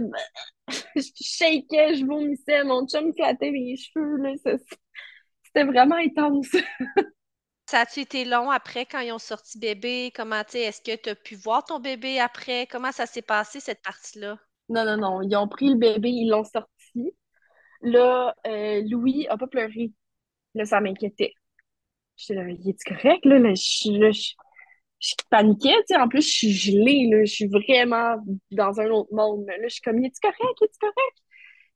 [0.96, 2.64] je shakeais, je vomissais.
[2.64, 4.34] Mon chum me flattait mes cheveux, là.
[5.44, 6.50] C'était vraiment intense.
[7.76, 10.10] ça a-tu été long après quand ils ont sorti bébé?
[10.16, 12.68] Comment, tu est-ce que tu as pu voir ton bébé après?
[12.68, 14.40] Comment ça s'est passé, cette partie-là?
[14.70, 15.22] Non, non, non.
[15.22, 17.12] Ils ont pris le bébé, ils l'ont sorti.
[17.82, 19.92] Là, euh, Louis a pas pleuré.
[20.54, 21.34] Là, ça m'inquiétait.
[22.16, 23.26] J'étais là, il est correct?
[23.26, 24.34] Là, là, je, je,
[25.00, 25.98] je paniquais, tu sais.
[25.98, 27.26] En plus, je suis gelée, là.
[27.26, 28.16] Je suis vraiment
[28.52, 29.48] dans un autre monde.
[29.48, 30.40] Là, je suis comme, il est correct?
[30.62, 31.18] Il est correct?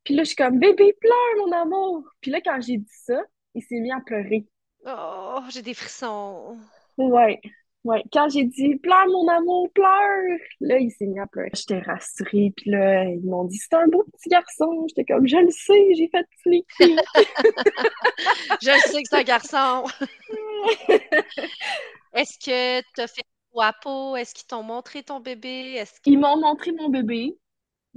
[0.06, 2.04] Puis là, je suis comme, bébé, pleure, mon amour.
[2.22, 3.22] Puis là, quand j'ai dit ça,
[3.54, 4.48] il s'est mis à pleurer.
[4.98, 6.58] Oh, j'ai des frissons.
[6.98, 7.40] Ouais.
[7.86, 11.50] Ouais, quand j'ai dit pleure mon amour, pleure, là il s'est mis à pleurer.
[11.54, 14.86] J'étais rassurée, puis là ils m'ont dit c'est un beau petit garçon.
[14.90, 16.68] J'étais comme je le sais, j'ai fait clics.
[18.62, 19.86] Je sais que c'est un garçon.
[22.14, 23.24] Est-ce que tu as fait
[23.54, 24.18] peau à peau?
[24.18, 25.76] Est-ce qu'ils t'ont montré ton bébé?
[25.78, 26.10] Est-ce que...
[26.10, 27.38] Ils m'ont montré mon bébé.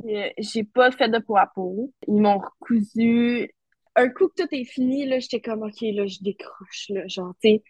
[0.05, 1.93] Euh, J'ai pas fait de peau à peau.
[2.07, 3.51] Ils m'ont recousu.
[3.97, 7.35] Un coup que tout est fini, là, j'étais comme ok, là, je décroche, là, genre,
[7.43, 7.63] tu sais.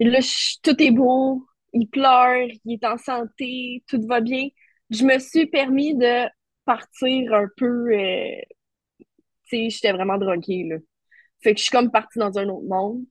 [0.00, 0.20] Là,
[0.62, 4.48] tout est beau, il pleure, il est en santé, tout va bien.
[4.90, 6.28] Je me suis permis de
[6.66, 8.36] partir un peu, euh,
[9.44, 10.76] tu sais, j'étais vraiment droguée, là.
[11.42, 13.04] Fait que je suis comme partie dans un autre monde.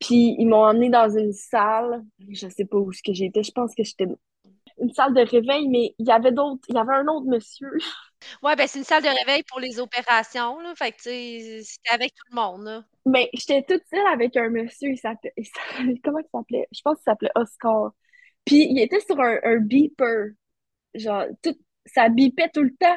[0.00, 3.52] Puis ils m'ont emmenée dans une salle, je sais pas où ce que j'étais, je
[3.52, 4.06] pense que j'étais
[4.80, 7.70] une salle de réveil, mais il y avait d'autres, il y avait un autre monsieur.
[8.42, 10.74] Ouais, ben c'est une salle de réveil pour les opérations, là.
[10.76, 12.84] Fait que, c'était avec tout le monde, là.
[13.06, 15.32] Mais j'étais toute seule avec un monsieur, il s'appelait,
[16.04, 16.68] comment il s'appelait?
[16.72, 17.92] Je pense qu'il s'appelait Oscar.
[18.44, 20.30] Puis il était sur un, un beeper,
[20.94, 21.56] genre, tout,
[21.86, 22.96] ça bipait tout le temps.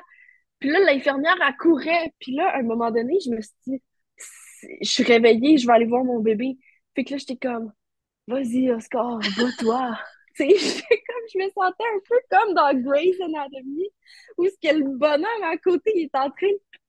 [0.60, 2.14] Puis là, l'infirmière, elle courait.
[2.20, 3.84] Puis là, à un moment donné, je me suis dit,
[4.82, 6.58] je suis réveillée, je vais aller voir mon bébé.
[6.96, 7.72] Fait que là, j'étais comme,
[8.28, 9.98] vas-y, Oscar, va-toi.
[10.48, 13.90] Comme, je me sentais un peu comme dans Grey's Anatomy,
[14.38, 16.48] où ce que le bonhomme à côté, il est en train,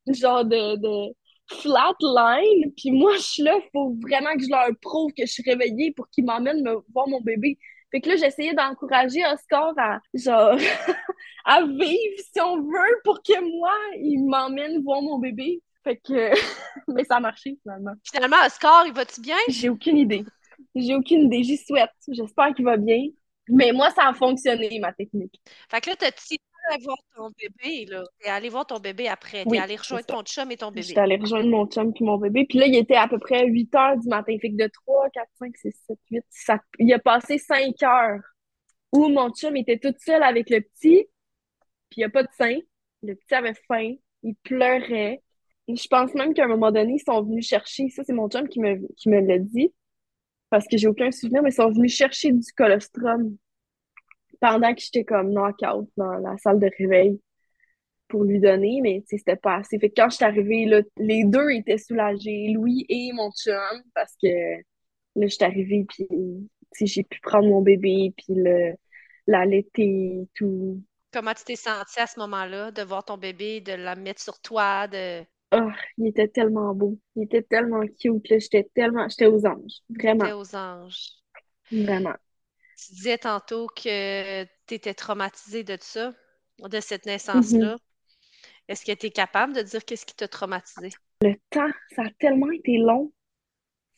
[0.09, 1.14] genre, de, de
[1.48, 2.72] flatline.
[2.76, 5.92] Puis moi, je suis là, faut vraiment que je leur prouve que je suis réveillée
[5.92, 7.59] pour qu'ils m'emmènent me voir mon bébé.
[7.90, 10.56] Fait que là, j'essayais d'encourager Oscar à, genre,
[11.44, 15.62] à vivre, si on veut, pour que moi, il m'emmène voir mon bébé.
[15.85, 16.30] Fait que,
[16.88, 17.92] mais ça a marché, finalement.
[18.04, 19.37] Finalement, Oscar, il va-tu bien?
[19.48, 20.24] J'ai aucune idée.
[20.74, 21.44] J'ai aucune idée.
[21.44, 21.90] J'y souhaite.
[22.09, 23.06] J'espère qu'il va bien.
[23.48, 25.40] Mais moi, ça a fonctionné, ma technique.
[25.70, 26.37] Fait que là, t'as-tu
[26.70, 28.04] allé voir ton bébé, là?
[28.18, 29.44] T'es allé voir ton bébé après.
[29.44, 30.82] T'es Oui, allé rejoindre ton chum et ton bébé.
[30.82, 32.46] J'étais allée rejoindre mon chum puis mon bébé.
[32.48, 34.37] Puis là, il était à peu près 8 heures du matin.
[34.40, 36.59] Fait que de 3, 4, 5, 6, 7, 8, ça...
[36.78, 38.20] il a passé 5 heures
[38.92, 41.06] où mon chum était toute seule avec le petit.
[41.90, 42.56] Puis il n'y a pas de sein.
[43.02, 43.94] Le petit avait faim.
[44.22, 45.22] Il pleurait.
[45.68, 47.88] Je pense même qu'à un moment donné, ils sont venus chercher.
[47.90, 49.72] Ça, c'est mon chum qui me, qui me l'a dit.
[50.50, 53.37] Parce que j'ai aucun souvenir, mais ils sont venus chercher du colostrum
[54.40, 57.20] pendant que j'étais comme knock-out dans la salle de réveil
[58.09, 59.78] pour lui donner, mais c'était pas assez.
[59.78, 63.82] Fait que quand je suis arrivée, là, les deux étaient soulagés, Louis et mon chum,
[63.94, 66.06] parce que là, je suis arrivée, puis
[66.80, 68.37] j'ai pu prendre mon bébé, puis
[69.26, 70.80] l'allaiter et tout.
[71.12, 74.38] Comment tu t'es sentie à ce moment-là de voir ton bébé, de la mettre sur
[74.40, 75.24] toi, de...
[75.50, 76.98] Ah, il était tellement beau.
[77.16, 78.38] Il était tellement cute, là.
[78.38, 79.09] J'étais tellement...
[79.09, 79.80] J'étais aux anges.
[79.90, 81.12] Vraiment, aux anges.
[81.70, 82.16] vraiment.
[82.76, 86.12] Tu disais tantôt que tu étais traumatisée de ça,
[86.59, 87.06] de cette Mhm.
[87.06, 87.76] naissance-là.
[88.68, 90.90] Est-ce que tu es capable de dire qu'est-ce qui t'a traumatisé?
[91.22, 93.12] Le temps, ça a tellement été long.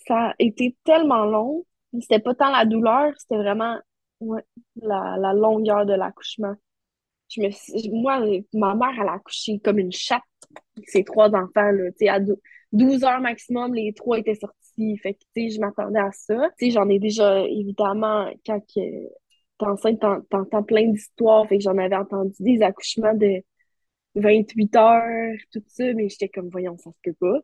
[0.06, 1.64] Ça a été tellement long.
[2.00, 3.78] C'était pas tant la douleur, c'était vraiment
[4.20, 4.44] ouais,
[4.76, 6.54] la, la longueur de l'accouchement.
[7.28, 8.20] Je me suis- moi,
[8.54, 10.22] ma mère, elle a accouché comme une chatte
[10.86, 11.90] ses trois enfants, là.
[11.92, 12.40] Tu sais, à dou-
[12.72, 14.96] 12 heures maximum, les trois étaient sortis.
[14.98, 16.36] Fait que, tu sais, je m'attendais à ça.
[16.58, 21.46] Tu sais, j'en ai déjà, évidemment, quand que t'es enceinte, t'en- t'entends plein d'histoires.
[21.48, 23.42] Fait que j'en avais entendu des accouchements de
[24.14, 27.40] 28 heures, tout ça, mais j'étais comme, voyons, ça se peut pas.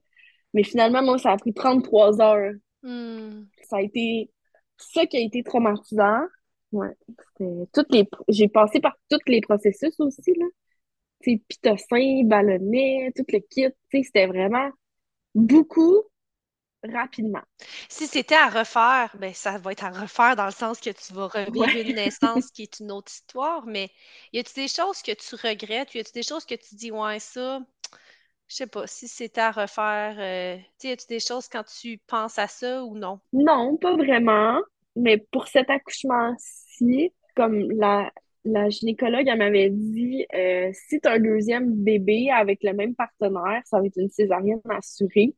[0.54, 2.54] Mais finalement, moi, ça a pris 33 heures.
[2.82, 3.44] Hmm.
[3.64, 4.30] Ça a été
[4.76, 6.22] ça qui a été traumatisant.
[6.74, 6.88] Ouais,
[7.38, 10.46] c'était toutes les, j'ai passé par tous les processus aussi, là.
[11.22, 14.70] Tu pitocin, ballonnet, tout le kit, tu c'était vraiment
[15.34, 16.04] beaucoup
[16.84, 17.42] rapidement.
[17.88, 21.12] Si c'était à refaire, ben ça va être à refaire dans le sens que tu
[21.14, 21.78] vas revivre Ouais.
[21.78, 23.90] une naissance qui est une autre histoire, mais
[24.34, 25.94] y a-tu des choses que tu regrettes?
[25.94, 27.60] Y a-tu des choses que tu dis, ouais, ça,
[28.48, 31.64] je sais pas, si c'était à refaire, euh, tu sais, y a-tu des choses quand
[31.64, 33.20] tu penses à ça ou non?
[33.34, 34.60] Non, pas vraiment.
[34.96, 38.12] Mais pour cet accouchement-ci, comme la,
[38.44, 43.62] la gynécologue, elle m'avait dit, euh, si tu un deuxième bébé avec le même partenaire,
[43.64, 45.34] ça va être une césarienne assurée.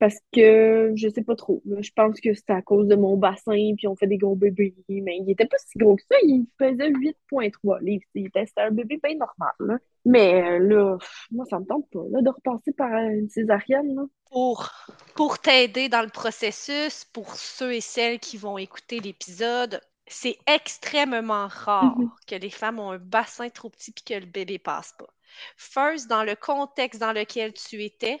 [0.00, 1.62] Parce que je sais pas trop.
[1.80, 4.74] Je pense que c'était à cause de mon bassin, puis on fait des gros bébés.
[4.88, 6.16] Mais il était pas si gros que ça.
[6.24, 8.04] Il pesait 8,3 livres.
[8.14, 9.52] C'était un bébé bien normal.
[9.60, 9.78] là.
[10.06, 10.98] Mais euh, là,
[11.30, 13.94] moi, ça me tente pas là, de repasser par une césarienne.
[13.94, 14.02] Là.
[14.30, 14.70] Pour,
[15.14, 21.46] pour t'aider dans le processus, pour ceux et celles qui vont écouter l'épisode, c'est extrêmement
[21.48, 22.10] rare Mhm.
[22.26, 25.08] que les femmes ont un bassin trop petit puis que le bébé passe pas.
[25.56, 28.18] First, dans le contexte dans lequel tu étais,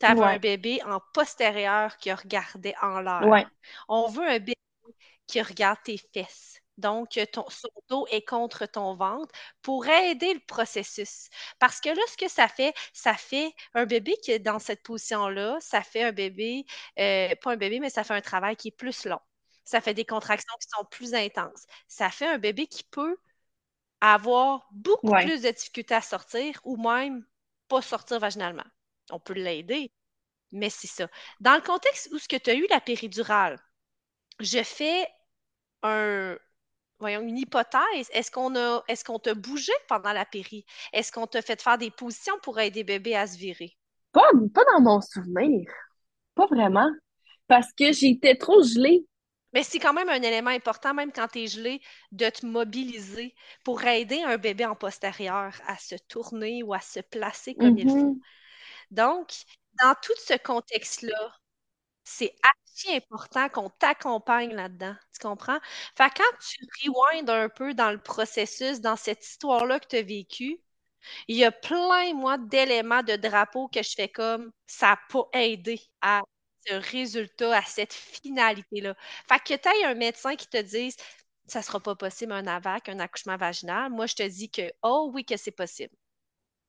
[0.00, 3.22] tu avais un bébé en postérieur qui regardait en l'air.
[3.22, 3.46] Ouais.
[3.88, 4.54] On veut un bébé
[5.26, 6.60] qui regarde tes fesses.
[6.78, 9.32] Donc, ton, son dos est contre ton ventre
[9.62, 11.28] pour aider le processus.
[11.58, 14.82] Parce que là, ce que ça fait, ça fait un bébé qui est dans cette
[14.82, 16.66] position-là, ça fait un bébé,
[16.98, 19.20] euh, pas un bébé, mais ça fait un travail qui est plus long.
[19.64, 21.64] Ça fait des contractions qui sont plus intenses.
[21.88, 23.16] Ça fait un bébé qui peut
[24.00, 25.20] avoir beaucoup Ouais.
[25.20, 27.26] plus de difficultés à sortir ou même
[27.68, 28.64] pas sortir vaginalement.
[29.10, 29.92] On peut l'aider,
[30.52, 31.08] mais c'est ça.
[31.40, 33.58] Dans le contexte où ce que tu as eu la péridurale,
[34.40, 35.06] je fais
[35.82, 36.36] un,
[36.98, 38.08] voyons, une hypothèse.
[38.12, 40.64] Est-ce qu'on a, est-ce qu'on t'a bougé pendant la péri?
[40.92, 43.76] Est-ce qu'on t'a fait faire des positions pour aider bébé à se virer?
[44.12, 45.70] Pas, pas dans mon souvenir.
[46.34, 46.88] Pas vraiment.
[47.46, 49.06] Parce que j'étais trop gelée.
[49.52, 51.80] Mais c'est quand même un élément important, même quand tu es gelé,
[52.12, 57.00] de te mobiliser pour aider un bébé en postérieur à se tourner ou à se
[57.00, 58.18] placer comme il faut.
[58.90, 59.32] Donc,
[59.82, 61.32] dans tout ce contexte-là,
[62.04, 64.96] c'est archi important qu'on t'accompagne là-dedans.
[65.14, 65.58] Tu comprends?
[65.96, 70.02] Fait quand tu rewinds un peu dans le processus, dans cette histoire-là que tu as
[70.02, 70.60] vécue,
[71.28, 75.28] il y a plein, moi, d'éléments de drapeau que je fais comme ça n'a pas
[75.34, 76.22] aidé à
[76.66, 78.96] ce résultat, à cette finalité-là.
[79.28, 80.96] Fait que tu aies un médecin qui te dise
[81.46, 83.90] ça sera pas possible un AVAC, un accouchement vaginal.
[83.90, 85.94] Moi, je te dis que oh oui, que c'est possible.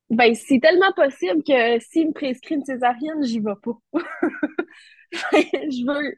[0.10, 3.78] Ben, c'est tellement possible que s'il me prescrit une césarienne, j'y vais pas.
[5.12, 6.16] Je veux,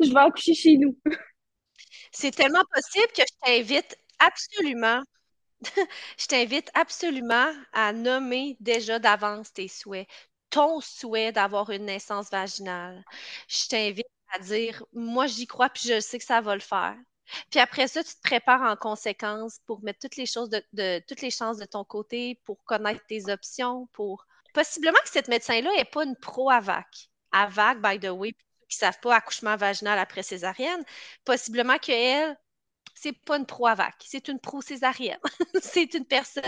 [0.00, 0.96] je vais accoucher chez nous.
[2.12, 5.02] C'est tellement possible que je t'invite absolument
[6.18, 10.08] Je t'invite absolument à nommer déjà d'avance tes souhaits.
[10.50, 13.04] Ton souhait d'avoir une naissance vaginale.
[13.48, 16.96] Je t'invite à dire, moi j'y crois puis je sais que ça va le faire.
[17.50, 21.20] Puis après ça, tu te prépares en conséquence pour mettre toutes les choses de, toutes
[21.20, 25.84] les chances de ton côté, pour connaître tes options, pour possiblement que cette médecin-là n'est
[25.84, 27.10] pas une pro AVAC.
[27.32, 28.32] AVAC, by the way,
[28.68, 30.84] qui ne savent pas accouchement vaginal après césarienne,
[31.24, 32.36] possiblement qu'elle,
[32.94, 35.18] c'est pas une pro-AVAC, c'est une pro-césarienne.
[35.62, 36.42] c'est une personne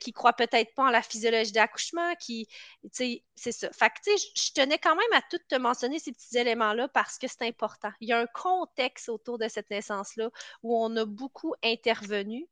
[0.00, 2.46] qui, croit peut-être pas en la physiologie d'accouchement, qui,
[2.82, 3.70] tu sais, c'est ça.
[3.72, 6.88] Fait que, tu sais, je tenais quand même à tout te mentionner ces petits éléments-là
[6.88, 7.90] parce que c'est important.
[8.00, 10.30] Il y a un contexte autour de cette naissance-là
[10.62, 12.46] où on a beaucoup intervenu,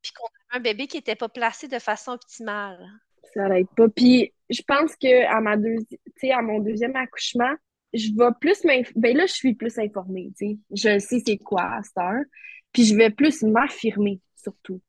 [0.00, 2.88] puis qu'on a un bébé qui n'était pas placé de façon optimale.
[3.34, 3.88] Ça n'aide pas.
[3.88, 7.54] Puis, je pense que à ma à mon deuxième accouchement,
[7.94, 8.62] je vais plus
[8.96, 10.58] ben là je suis plus informée tu sais.
[10.70, 12.24] Je sais c'est quoi à cette heure
[12.72, 14.80] puis je vais plus m'affirmer surtout.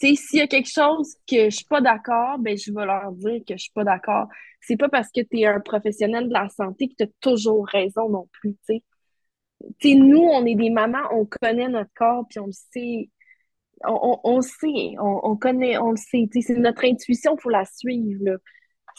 [0.00, 2.84] Tu sais s'il y a quelque chose que je suis pas d'accord ben je vais
[2.86, 4.28] leur dire que je suis pas d'accord.
[4.60, 7.66] C'est pas parce que tu es un professionnel de la santé que tu as toujours
[7.66, 8.82] raison non plus tu sais.
[9.80, 13.10] Tu sais nous on est des mamans on connaît notre corps puis on le sait.
[13.84, 16.54] On, on, sait on, on, connaît on le sait tu sais.
[16.54, 18.38] C'est notre intuition faut la suivre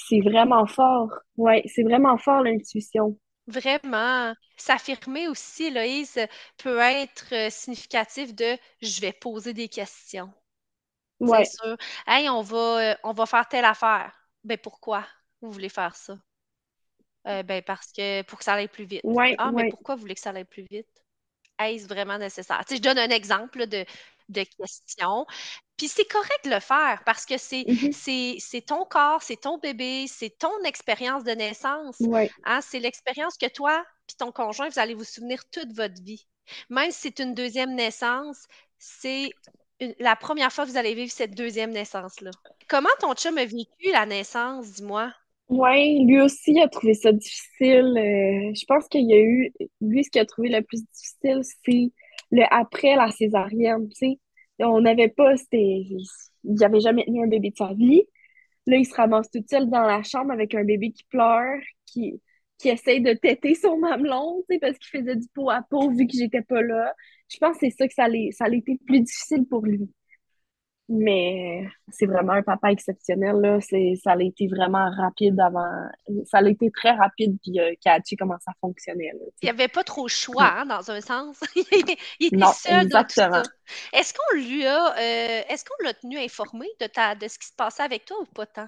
[0.08, 1.12] c'est vraiment fort.
[1.38, 3.17] Ouais c'est vraiment fort l'intuition
[3.49, 4.33] Vraiment.
[4.57, 6.19] S'affirmer aussi, Loïse,
[6.57, 10.31] peut être euh, significatif de je vais poser des questions.
[11.19, 11.45] Ouais.
[11.45, 11.77] C'est sûr.
[12.05, 14.13] Hey, on va, euh, on va faire telle affaire.
[14.43, 15.05] Ben pourquoi
[15.41, 16.17] vous voulez faire ça?
[17.27, 19.03] Euh, ben parce que pour que ça aille plus vite.
[19.03, 20.88] Ouais, ah, mais pourquoi vous voulez que ça aille plus vite?
[21.57, 22.63] Est-ce vraiment nécessaire?
[22.65, 23.85] Tu sais, je donne un exemple de,
[24.29, 25.25] de questions.
[25.79, 28.65] Puis c'est correct de le faire parce que c'est mm-hmm.
[28.65, 32.01] ton corps, c'est ton bébé, c'est ton expérience de naissance.
[32.43, 32.59] Hein?
[32.61, 36.25] C'est l'expérience que toi puis ton conjoint, vous allez vous souvenir toute votre vie.
[36.69, 39.29] Même si c'est une deuxième naissance, c'est
[39.99, 42.31] la première fois que vous allez vivre cette deuxième naissance-là.
[42.67, 45.13] Comment ton chum a vécu la naissance, dis-moi?
[45.47, 47.97] Oui, lui aussi a trouvé ça difficile.
[47.97, 51.41] Euh, je pense qu'il y a eu, lui, ce qu'il a trouvé le plus difficile,
[51.43, 51.91] c'est
[52.31, 54.19] le après la césarienne, tu sais.
[54.60, 55.58] On n'avait pas, c'était,
[56.43, 58.04] il n'avait jamais tenu un bébé de sa vie.
[58.67, 62.22] Là, il se ramasse toute seule dans la chambre avec un bébé qui pleure, qui,
[62.60, 65.91] qui essaye de têter son mamelon, tu sais, parce qu'il faisait du pot à peau
[65.91, 66.93] vu que j'étais pas là.
[67.30, 69.89] Je pense que c'est ça que ça allait, ça allait plus difficile pour lui.
[70.91, 73.60] Mais c'est vraiment un papa exceptionnel, là.
[73.62, 75.69] Ça a été vraiment rapide avant.
[76.25, 79.12] Ça a été très rapide, puis euh, catchy comment ça fonctionnait.
[79.13, 81.39] Là, il n'y avait pas trop de choix, hein, dans un sens.
[82.19, 83.30] il était seul exactement.
[83.30, 83.99] dans tout ça.
[83.99, 84.95] Est-ce qu'on lui a.
[84.97, 88.17] Euh, est-ce qu'on l'a tenu informé de, ta, de ce qui se passait avec toi
[88.21, 88.67] ou pas tant?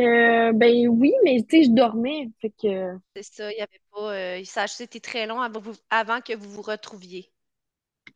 [0.00, 2.28] Euh, ben oui, mais tu sais, je dormais.
[2.40, 2.98] Fait que...
[3.14, 4.12] C'est ça, il n'y avait pas.
[4.12, 7.30] Euh, ça a été très long avant, avant que vous vous retrouviez.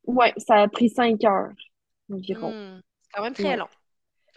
[0.06, 1.52] Ouais, ça a pris cinq heures
[2.12, 2.52] environ.
[2.52, 3.68] Hmm, c'est quand même très long.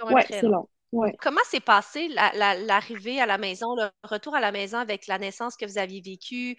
[0.09, 0.67] Ouais, c'est long.
[0.91, 1.15] Ouais.
[1.19, 5.57] Comment s'est passé l'arrivée à la maison, le retour à la maison avec la naissance
[5.57, 6.55] que vous aviez vécue,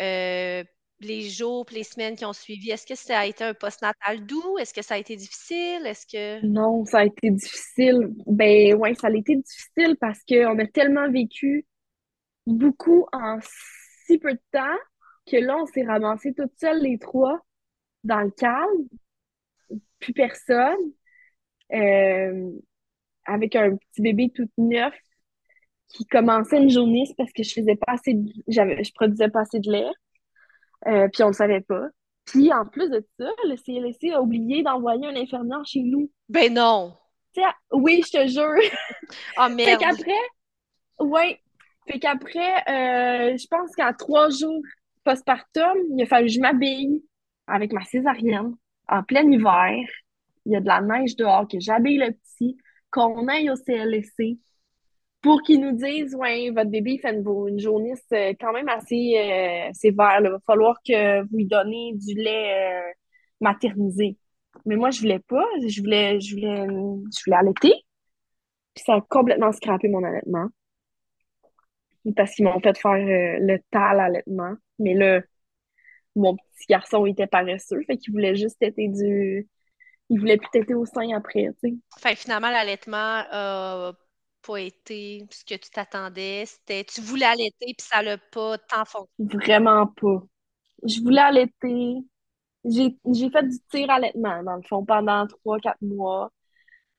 [0.00, 0.64] euh,
[0.98, 2.72] les jours, les semaines qui ont suivi?
[2.72, 4.58] Est-ce que ça a été un postnatal doux?
[4.58, 5.86] Est-ce que ça a été difficile?
[5.86, 6.44] Est-ce que...
[6.44, 8.12] Non, ça a été difficile.
[8.26, 11.64] Ben oui, ça a été difficile parce qu'on a tellement vécu
[12.44, 13.38] beaucoup en
[14.06, 14.78] si peu de temps
[15.30, 17.38] que là, on s'est ramassés toutes seules les trois
[18.02, 18.88] dans le calme
[19.98, 20.92] plus personne,
[21.72, 22.50] euh,
[23.24, 24.94] avec un petit bébé tout neuf
[25.88, 29.60] qui commençait une jaunisse parce que je faisais pas assez de, je produisais pas assez
[29.60, 29.90] de lait.
[30.86, 31.88] Euh, puis on le savait pas.
[32.26, 36.10] Puis en plus de ça, le CLSC a oublié d'envoyer un infirmière chez nous.
[36.28, 36.94] Ben non!
[37.72, 38.56] oui, je te jure.
[39.38, 39.70] Oh merde!
[39.70, 40.20] fait qu'après,
[41.00, 41.40] ouais.
[41.86, 44.60] Fait qu'après, euh, je pense qu'à trois jours
[45.04, 47.04] postpartum, il a fallu que je m'habille
[47.46, 48.56] avec ma césarienne
[48.88, 49.86] en plein hiver,
[50.46, 52.56] il y a de la neige dehors, que j'habille le petit,
[52.90, 54.38] qu'on aille au CLSC
[55.22, 59.14] pour qu'ils nous disent Ouais, votre bébé fait une, une jaunisse euh, quand même assez
[59.18, 60.20] euh, sévère.
[60.20, 62.92] Il va falloir que vous lui donnez du lait euh,
[63.40, 64.16] maternisé.
[64.66, 65.44] Mais moi, je voulais pas.
[65.66, 67.74] Je voulais, je voulais, je voulais allaiter.
[68.74, 70.48] Puis ça a complètement scrappé mon allaitement.
[72.14, 74.54] Parce qu'ils m'ont fait faire le tal allaitement.
[74.78, 75.22] Mais là,
[76.16, 79.48] mon petit garçon était paresseux, fait qu'il voulait juste têter du.
[80.08, 82.14] Il voulait plus têter au sein après, tu sais.
[82.16, 83.92] Finalement, l'allaitement a
[84.46, 86.44] pas été ce que tu t'attendais.
[86.46, 89.44] C'était tu voulais allaiter puis ça l'a pas tant fonctionné.
[89.44, 90.22] Vraiment pas.
[90.86, 91.96] Je voulais allaiter.
[92.64, 96.30] J'ai fait du tir allaitement, dans le fond, pendant trois, quatre mois.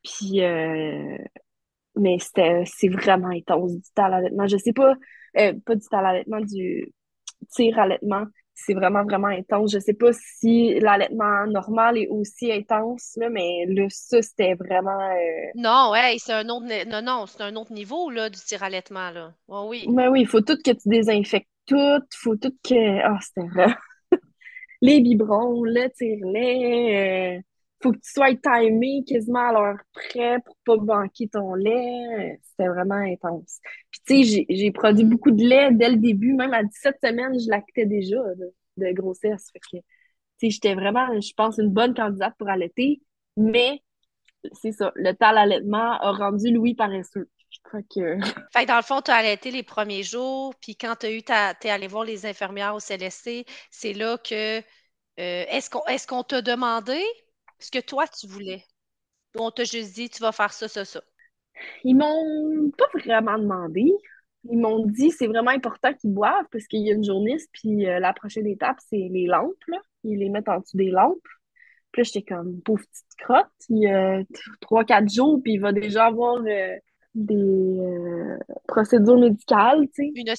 [0.04, 1.18] Puis, euh,
[1.96, 4.48] mais c'était, c'est vraiment intense, du tal allaitement.
[4.48, 4.96] Je sais pas,
[5.38, 6.94] euh, pas du tal allaitement, du
[7.52, 8.26] tir allaitement
[8.58, 9.72] c'est vraiment, vraiment intense.
[9.72, 15.00] Je sais pas si l'allaitement normal est aussi intense, là, mais là, ça, c'était vraiment.
[15.00, 16.66] Euh, non, ouais, c'est un autre.
[16.90, 19.12] Non, non, c'est un autre niveau là, du tir allaitement.
[19.12, 19.34] Là.
[19.48, 19.86] oui.
[19.90, 21.76] Mais oui, il faut tout que tu désinfectes tout.
[21.76, 23.02] Il faut tout que.
[23.04, 23.76] Ah, c'était vrai.
[24.82, 27.38] les biberons, le tire-lait.
[27.38, 27.42] Euh,
[27.82, 32.40] faut que tu sois timé quasiment à l'heure près pour pas banquer ton lait.
[32.44, 33.60] C'était vraiment intense.
[33.92, 36.34] Puis tu sais, j'ai produit beaucoup de lait dès le début.
[36.34, 38.18] Même à 17 semaines, je lactais déjà
[38.78, 39.50] de, grossesse.
[39.54, 39.84] Fait que, tu
[40.40, 43.02] sais, j'étais vraiment, je pense, une bonne candidate pour allaiter.
[43.36, 43.82] Mais
[44.54, 47.30] c'est ça, le temps l'allaitement a rendu Louis paresseux.
[47.50, 48.20] Je crois que.
[48.54, 51.12] Fait que dans le fond, tu as allaité les premiers jours, puis quand tu as
[51.12, 51.22] eu
[51.64, 54.60] es allé voir les infirmières au CLSC, c'est là que.
[55.20, 57.02] Euh, est-ce qu'on est qu'on t'a demandé?
[57.60, 58.64] Ce que toi tu voulais?
[59.36, 61.02] Ou on t'a juste dit tu vas faire ça, ça, ça?
[61.84, 63.92] Ils m'ont pas vraiment demandé.
[64.50, 67.88] Ils m'ont dit c'est vraiment important qu'ils boivent parce qu'il y a une journée, puis
[67.88, 69.64] euh, la prochaine étape, c'est les lampes.
[69.68, 69.80] Là.
[70.04, 71.18] Ils les mettent en dessous des lampes.
[71.92, 73.48] Puis là, j'étais comme pauvre petite crotte.
[73.70, 74.22] Il y a
[74.62, 76.76] 3-4 jours, puis il va déjà avoir euh,
[77.16, 78.38] des euh,
[78.68, 80.12] procédures médicales, tu sais.
[80.14, 80.34] Une,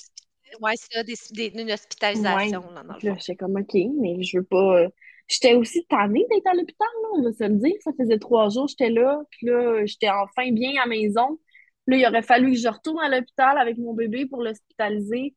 [0.61, 2.61] ouais, c'est des, une hospitalisation.
[2.61, 3.09] Ouais.
[3.09, 4.87] Là, j'étais comme OK, mais je veux pas.
[5.29, 7.75] J'étais aussi tannée d'être à l'hôpital, là, on va se le dire.
[7.81, 11.39] Ça faisait trois jours, j'étais là, puis là, j'étais enfin bien à la maison.
[11.87, 15.35] Là, il aurait fallu que je retourne à l'hôpital avec mon bébé pour l'hospitaliser.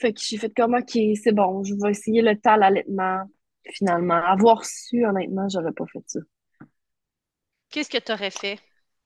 [0.00, 3.22] Fait que j'ai fait comme OK, c'est bon, je vais essayer le temps l'allaitement
[3.74, 4.14] finalement.
[4.14, 6.20] Avoir su, honnêtement, j'aurais pas fait ça.
[7.70, 8.58] Qu'est-ce que tu aurais fait?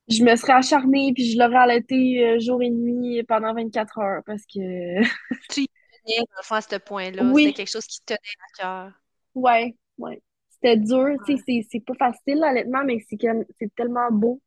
[0.08, 4.22] Je me serais acharnée puis je l'aurais allaité euh, jour et nuit pendant 24 heures
[4.24, 5.02] parce que.
[5.50, 7.24] tu y tenais, dans le fond, à ce point-là.
[7.24, 7.46] Oui.
[7.46, 8.92] C'était quelque chose qui te tenait à cœur.
[9.34, 10.22] Ouais, ouais.
[10.50, 11.16] C'était dur.
[11.26, 14.40] Tu sais, c'est pas facile, honnêtement, mais c'est tellement beau,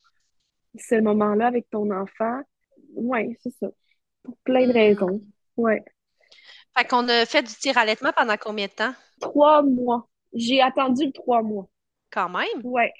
[0.75, 2.41] ce moment-là avec ton enfant.
[2.95, 3.67] Ouais, c'est ça.
[4.23, 4.75] Pour plein de hmm.
[4.75, 5.21] raisons.
[5.57, 5.83] Ouais.
[6.77, 8.93] Fait qu'on a fait du tir allaitement pendant combien de temps?
[9.19, 10.07] Trois mois.
[10.33, 11.67] J'ai attendu le trois mois.
[12.11, 12.63] Quand même?
[12.63, 12.93] Ouais.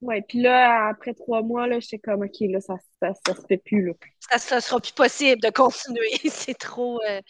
[0.00, 0.22] Ouais.
[0.22, 3.86] Puis là, après trois mois, là, j'étais comme, OK, là, ça, ça, se fait plus,
[3.86, 3.92] là.
[4.20, 6.10] Ça, ça sera plus possible de continuer.
[6.30, 7.00] C'est trop.
[7.08, 7.20] Euh,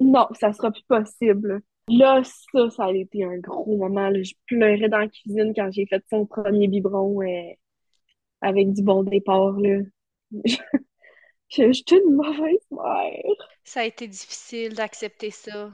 [0.00, 1.60] non, ça sera plus possible.
[1.88, 4.08] Là, ça, ça a été un gros moment.
[4.08, 4.22] Là.
[4.22, 7.52] Je pleurais dans la cuisine quand j'ai fait son premier biberon euh,
[8.40, 9.52] avec du bon départ.
[9.58, 9.80] Là.
[11.50, 13.34] je, suis une mauvaise mère.
[13.64, 15.72] Ça a été difficile d'accepter ça.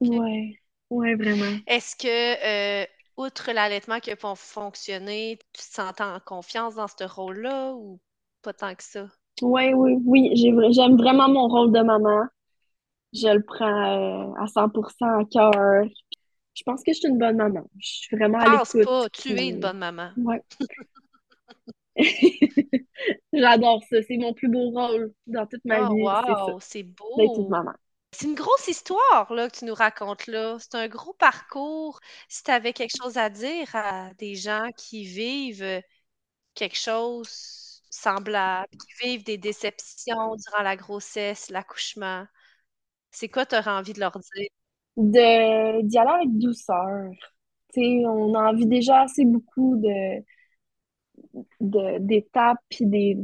[0.00, 0.60] Ouais.
[0.90, 1.58] Oui, vraiment.
[1.66, 7.04] Est-ce que, euh, outre l'allaitement qui a fonctionné, tu te sens en confiance dans ce
[7.04, 7.98] rôle-là ou
[8.42, 9.08] pas tant que ça?
[9.42, 10.30] Oui, oui, oui.
[10.72, 12.26] J'aime vraiment mon rôle de maman.
[13.16, 15.84] Je le prends euh, à 100% à cœur.
[16.54, 17.64] Je pense que je suis une bonne maman.
[17.78, 18.84] Je suis vraiment à l'écoute.
[18.84, 20.10] pas, tu es une bonne maman.
[20.16, 20.36] Oui.
[23.32, 24.02] J'adore ça.
[24.02, 26.02] C'est mon plus beau rôle dans toute ma oh, vie.
[26.02, 27.16] Wow, c'est beau.
[27.16, 27.72] D'être une maman.
[28.12, 30.56] C'est une grosse histoire là, que tu nous racontes là.
[30.58, 32.00] C'est un gros parcours.
[32.28, 35.82] Si tu avais quelque chose à dire à des gens qui vivent
[36.54, 42.26] quelque chose semblable, qui vivent des déceptions durant la grossesse, l'accouchement,
[43.10, 44.48] c'est quoi tu aurais envie de leur dire?
[44.96, 47.10] De, d'y aller avec douceur.
[47.76, 50.22] on a envie déjà assez beaucoup de,
[51.60, 53.14] d'étapes puis des,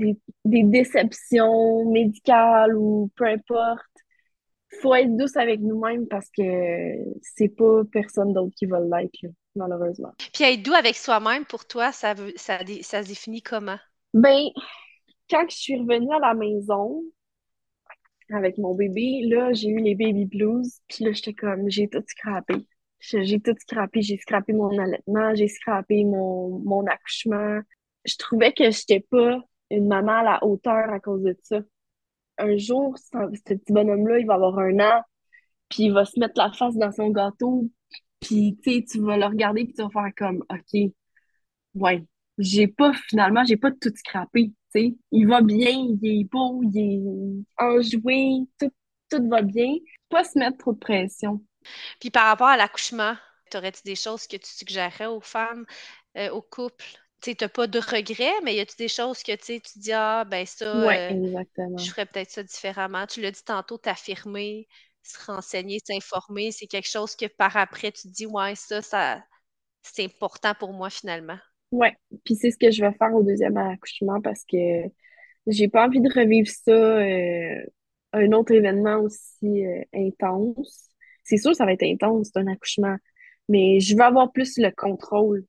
[0.44, 3.92] des déceptions médicales ou peu importe
[4.80, 6.42] faut être douce avec nous-mêmes parce que
[7.20, 10.12] c'est pas personne d'autre qui va l'être, malheureusement.
[10.32, 13.78] Puis être doux avec soi-même, pour toi, ça, veut, ça, ça se définit comment?
[14.14, 14.48] Ben,
[15.30, 17.02] quand je suis revenue à la maison
[18.34, 22.02] avec mon bébé, là, j'ai eu les baby blues, puis là, j'étais comme, j'ai tout
[22.06, 22.54] scrappé.
[23.00, 27.60] J'ai tout scrappé, j'ai scrappé mon allaitement, j'ai scrappé mon, mon accouchement.
[28.04, 31.60] Je trouvais que j'étais pas une maman à la hauteur à cause de ça
[32.38, 35.02] un jour, ce petit bonhomme-là, il va avoir un an,
[35.68, 37.68] puis il va se mettre la face dans son gâteau,
[38.20, 40.92] puis tu vas le regarder, puis tu vas faire comme, OK,
[41.74, 42.04] ouais,
[42.38, 47.62] j'ai pas, finalement, j'ai pas tout scrappé, Il va bien, il est beau, il est
[47.62, 48.70] enjoué, tout,
[49.10, 49.74] tout va bien.
[50.08, 51.42] Pas se mettre trop de pression.
[52.00, 53.16] Puis par rapport à l'accouchement,
[53.54, 55.66] aurais-tu des choses que tu suggérerais aux femmes,
[56.16, 56.84] euh, aux couples
[57.22, 60.44] tu n'as pas de regrets, mais y a-tu des choses que tu dis, ah, ben
[60.44, 60.64] ça,
[61.12, 61.16] euh,
[61.76, 63.06] je ferais peut-être ça différemment?
[63.06, 64.68] Tu l'as dit tantôt, t'affirmer,
[65.04, 69.22] se renseigner, s'informer, c'est quelque chose que par après, tu te dis, ouais, ça, ça
[69.82, 71.38] c'est important pour moi finalement.
[71.72, 74.56] Ouais, puis c'est ce que je vais faire au deuxième accouchement parce que
[75.46, 77.64] j'ai pas envie de revivre ça, euh,
[78.12, 80.90] un autre événement aussi euh, intense.
[81.24, 82.96] C'est sûr, ça va être intense, c'est un accouchement,
[83.48, 85.44] mais je veux avoir plus le contrôle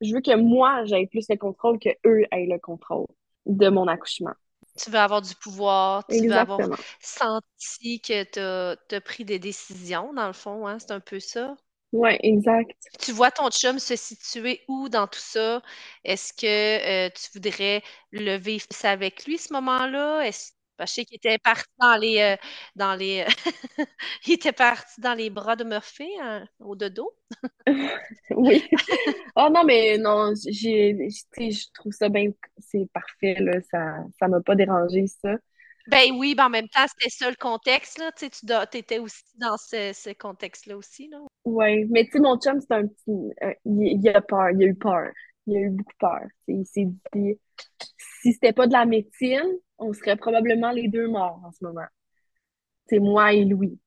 [0.00, 3.06] je veux que moi, j'aie plus le contrôle que eux aient le contrôle
[3.46, 4.34] de mon accouchement.
[4.76, 6.60] Tu veux avoir du pouvoir, tu veux avoir
[7.00, 10.78] senti que tu as, pris des décisions, dans le fond, hein?
[10.78, 11.56] c'est un peu ça?
[11.92, 12.70] Oui, exact.
[13.00, 15.62] Tu vois ton chum se situer où dans tout ça?
[16.04, 17.82] Est-ce que euh, tu voudrais
[18.12, 20.22] le vivre avec lui ce moment-là?
[20.26, 22.20] Est-ce je sais qu'il était parti dans les.
[22.20, 22.36] Euh,
[22.76, 23.24] dans les
[24.26, 27.12] il était parti dans les bras de Murphy hein, au dodo?
[28.30, 28.64] oui.
[29.36, 30.96] Oh non, mais non, j'ai,
[31.38, 32.30] je trouve ça bien.
[32.58, 33.60] C'est parfait, là.
[33.70, 35.36] Ça ça m'a pas dérangé, ça.
[35.88, 38.12] Ben oui, ben en même temps, c'était ça le contexte, là.
[38.12, 41.18] Tu tu étais aussi dans ce, contexte-là aussi, là.
[41.44, 43.32] Oui, mais tu sais, mon chum, c'est un petit.
[43.42, 45.10] Euh, il, il, a peur, il a eu peur.
[45.46, 46.20] Il a eu beaucoup peur.
[46.46, 47.38] Il s'est dit
[48.20, 51.86] si c'était pas de la médecine, on serait probablement les deux morts en ce moment.
[52.88, 53.78] C'est moi et Louis.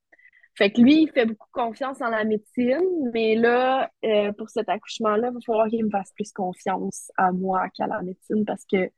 [0.54, 4.68] Fait que lui, il fait beaucoup confiance en la médecine, mais là, euh, pour cet
[4.68, 8.64] accouchement-là, il va falloir qu'il me fasse plus confiance à moi qu'à la médecine parce
[8.70, 8.90] que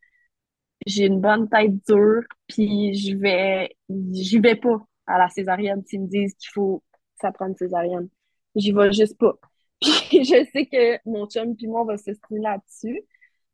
[0.87, 6.03] j'ai une bonne tête dure, puis je vais, j'y vais pas à la césarienne s'ils
[6.03, 6.82] me disent qu'il faut
[7.20, 8.09] ça césarienne.
[8.55, 9.35] J'y vais juste pas.
[9.80, 13.03] Puis je sais que mon chum puis moi, on va se là-dessus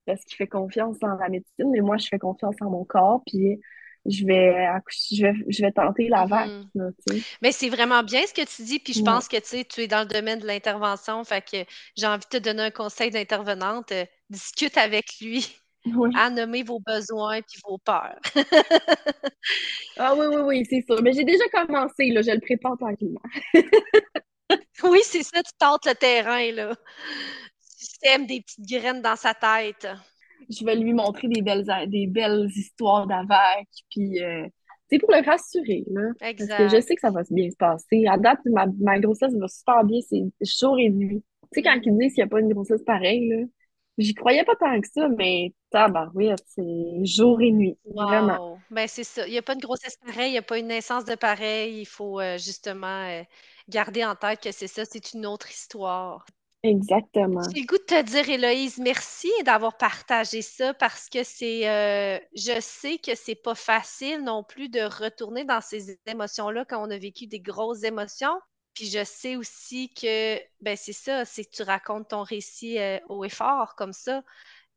[0.06, 3.22] parce qu'il fait confiance en la médecine, mais moi, je fais confiance en mon corps,
[3.26, 3.60] puis
[4.06, 4.66] je vais,
[5.10, 6.50] je vais, je vais tenter la vague.
[6.74, 7.36] Mm-hmm.
[7.42, 10.00] Mais c'est vraiment bien ce que tu dis, puis je pense que tu es dans
[10.00, 11.58] le domaine de l'intervention, fait que
[11.96, 13.92] j'ai envie de te donner un conseil d'intervenante.
[13.92, 15.46] Euh, discute avec lui.
[16.16, 18.20] À nommer vos besoins et vos peurs.
[19.98, 21.02] ah oui, oui, oui, c'est sûr.
[21.02, 23.22] Mais j'ai déjà commencé, là, je le prépare tranquillement.
[24.84, 26.74] oui, c'est ça, tu tentes le terrain, là
[28.02, 29.88] sème des petites graines dans sa tête.
[30.48, 34.46] Je vais lui montrer des belles, des belles histoires d'avec, puis euh,
[34.88, 36.10] c'est pour le rassurer, là.
[36.22, 36.56] Exact.
[36.56, 38.06] Parce que je sais que ça va bien se passer.
[38.06, 41.22] À date, ma, ma grossesse va super bien, c'est jour et nuit.
[41.52, 41.82] Tu sais, quand mm.
[41.84, 43.44] ils disent qu'il n'y a pas une grossesse pareille, là,
[44.00, 45.52] j'y croyais pas tant que ça, mais
[46.14, 47.78] oui, c'est jour et nuit.
[47.84, 48.58] Vraiment.
[48.70, 49.26] Ben, c'est ça.
[49.26, 51.80] Il n'y a pas une grossesse pareille, il n'y a pas une naissance de pareil.
[51.80, 53.22] Il faut euh, justement euh,
[53.68, 56.24] garder en tête que c'est ça, c'est une autre histoire.
[56.62, 57.40] Exactement.
[57.54, 62.18] J'ai le goût de te dire, Héloïse, merci d'avoir partagé ça parce que c'est, euh,
[62.36, 66.90] je sais que c'est pas facile non plus de retourner dans ces émotions-là quand on
[66.90, 68.38] a vécu des grosses émotions.
[68.80, 72.98] Puis je sais aussi que, ben c'est ça, c'est que tu racontes ton récit euh,
[73.10, 74.22] haut et fort comme ça.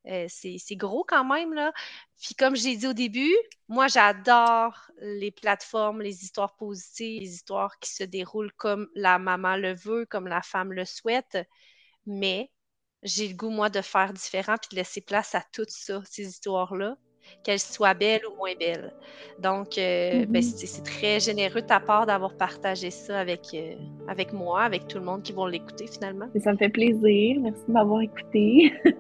[0.08, 1.72] Euh, c'est, gros quand même, là.
[2.22, 3.34] Puis comme j'ai dit au début,
[3.70, 9.56] moi j'adore les plateformes, les histoires positives, les histoires qui se déroulent comme la maman
[9.56, 11.38] le veut, comme la femme le souhaite
[12.06, 12.52] mais
[13.04, 16.28] j'ai le goût, moi, de faire différent puis de laisser place à tout ça, ces
[16.28, 16.98] histoires-là,
[17.44, 18.94] qu'elles soient belles ou moins belles.
[19.40, 20.66] Donc, euh, ben, mm-hmm.
[20.66, 23.74] c'est très généreux de ta part d'avoir partagé ça avec, euh,
[24.08, 26.28] avec moi, avec tout le monde qui vont l'écouter finalement.
[26.42, 27.38] ça me fait plaisir.
[27.42, 28.74] Merci de m'avoir écouté.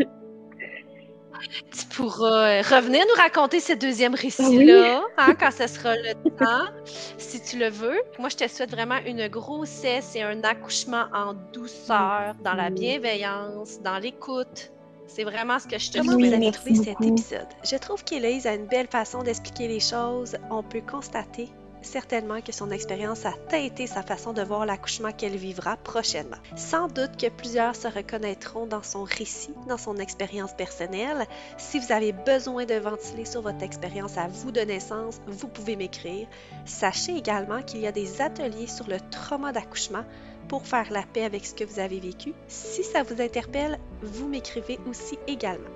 [1.71, 6.71] tu pourras euh, revenir nous raconter ce deuxième récit-là hein, quand ce sera le temps,
[7.17, 7.99] si tu le veux.
[8.19, 13.81] Moi, je te souhaite vraiment une grossesse et un accouchement en douceur, dans la bienveillance,
[13.81, 14.72] dans l'écoute.
[15.07, 17.47] C'est vraiment ce que je te Comment vous avez trouvé cet épisode?
[17.63, 20.37] Je trouve qu'Élise a une belle façon d'expliquer les choses.
[20.49, 21.49] On peut constater
[21.83, 26.37] certainement que son expérience a teinté sa façon de voir l'accouchement qu'elle vivra prochainement.
[26.55, 31.25] Sans doute que plusieurs se reconnaîtront dans son récit, dans son expérience personnelle.
[31.57, 35.75] Si vous avez besoin de ventiler sur votre expérience à vous de naissance, vous pouvez
[35.75, 36.27] m'écrire.
[36.65, 40.05] Sachez également qu'il y a des ateliers sur le trauma d'accouchement
[40.47, 42.33] pour faire la paix avec ce que vous avez vécu.
[42.47, 45.69] Si ça vous interpelle, vous m'écrivez aussi également.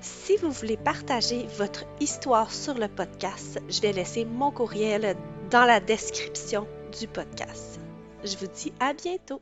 [0.00, 5.16] Si vous voulez partager votre histoire sur le podcast, je vais laisser mon courriel
[5.50, 6.66] dans la description
[6.98, 7.80] du podcast.
[8.22, 9.40] Je vous dis à bientôt.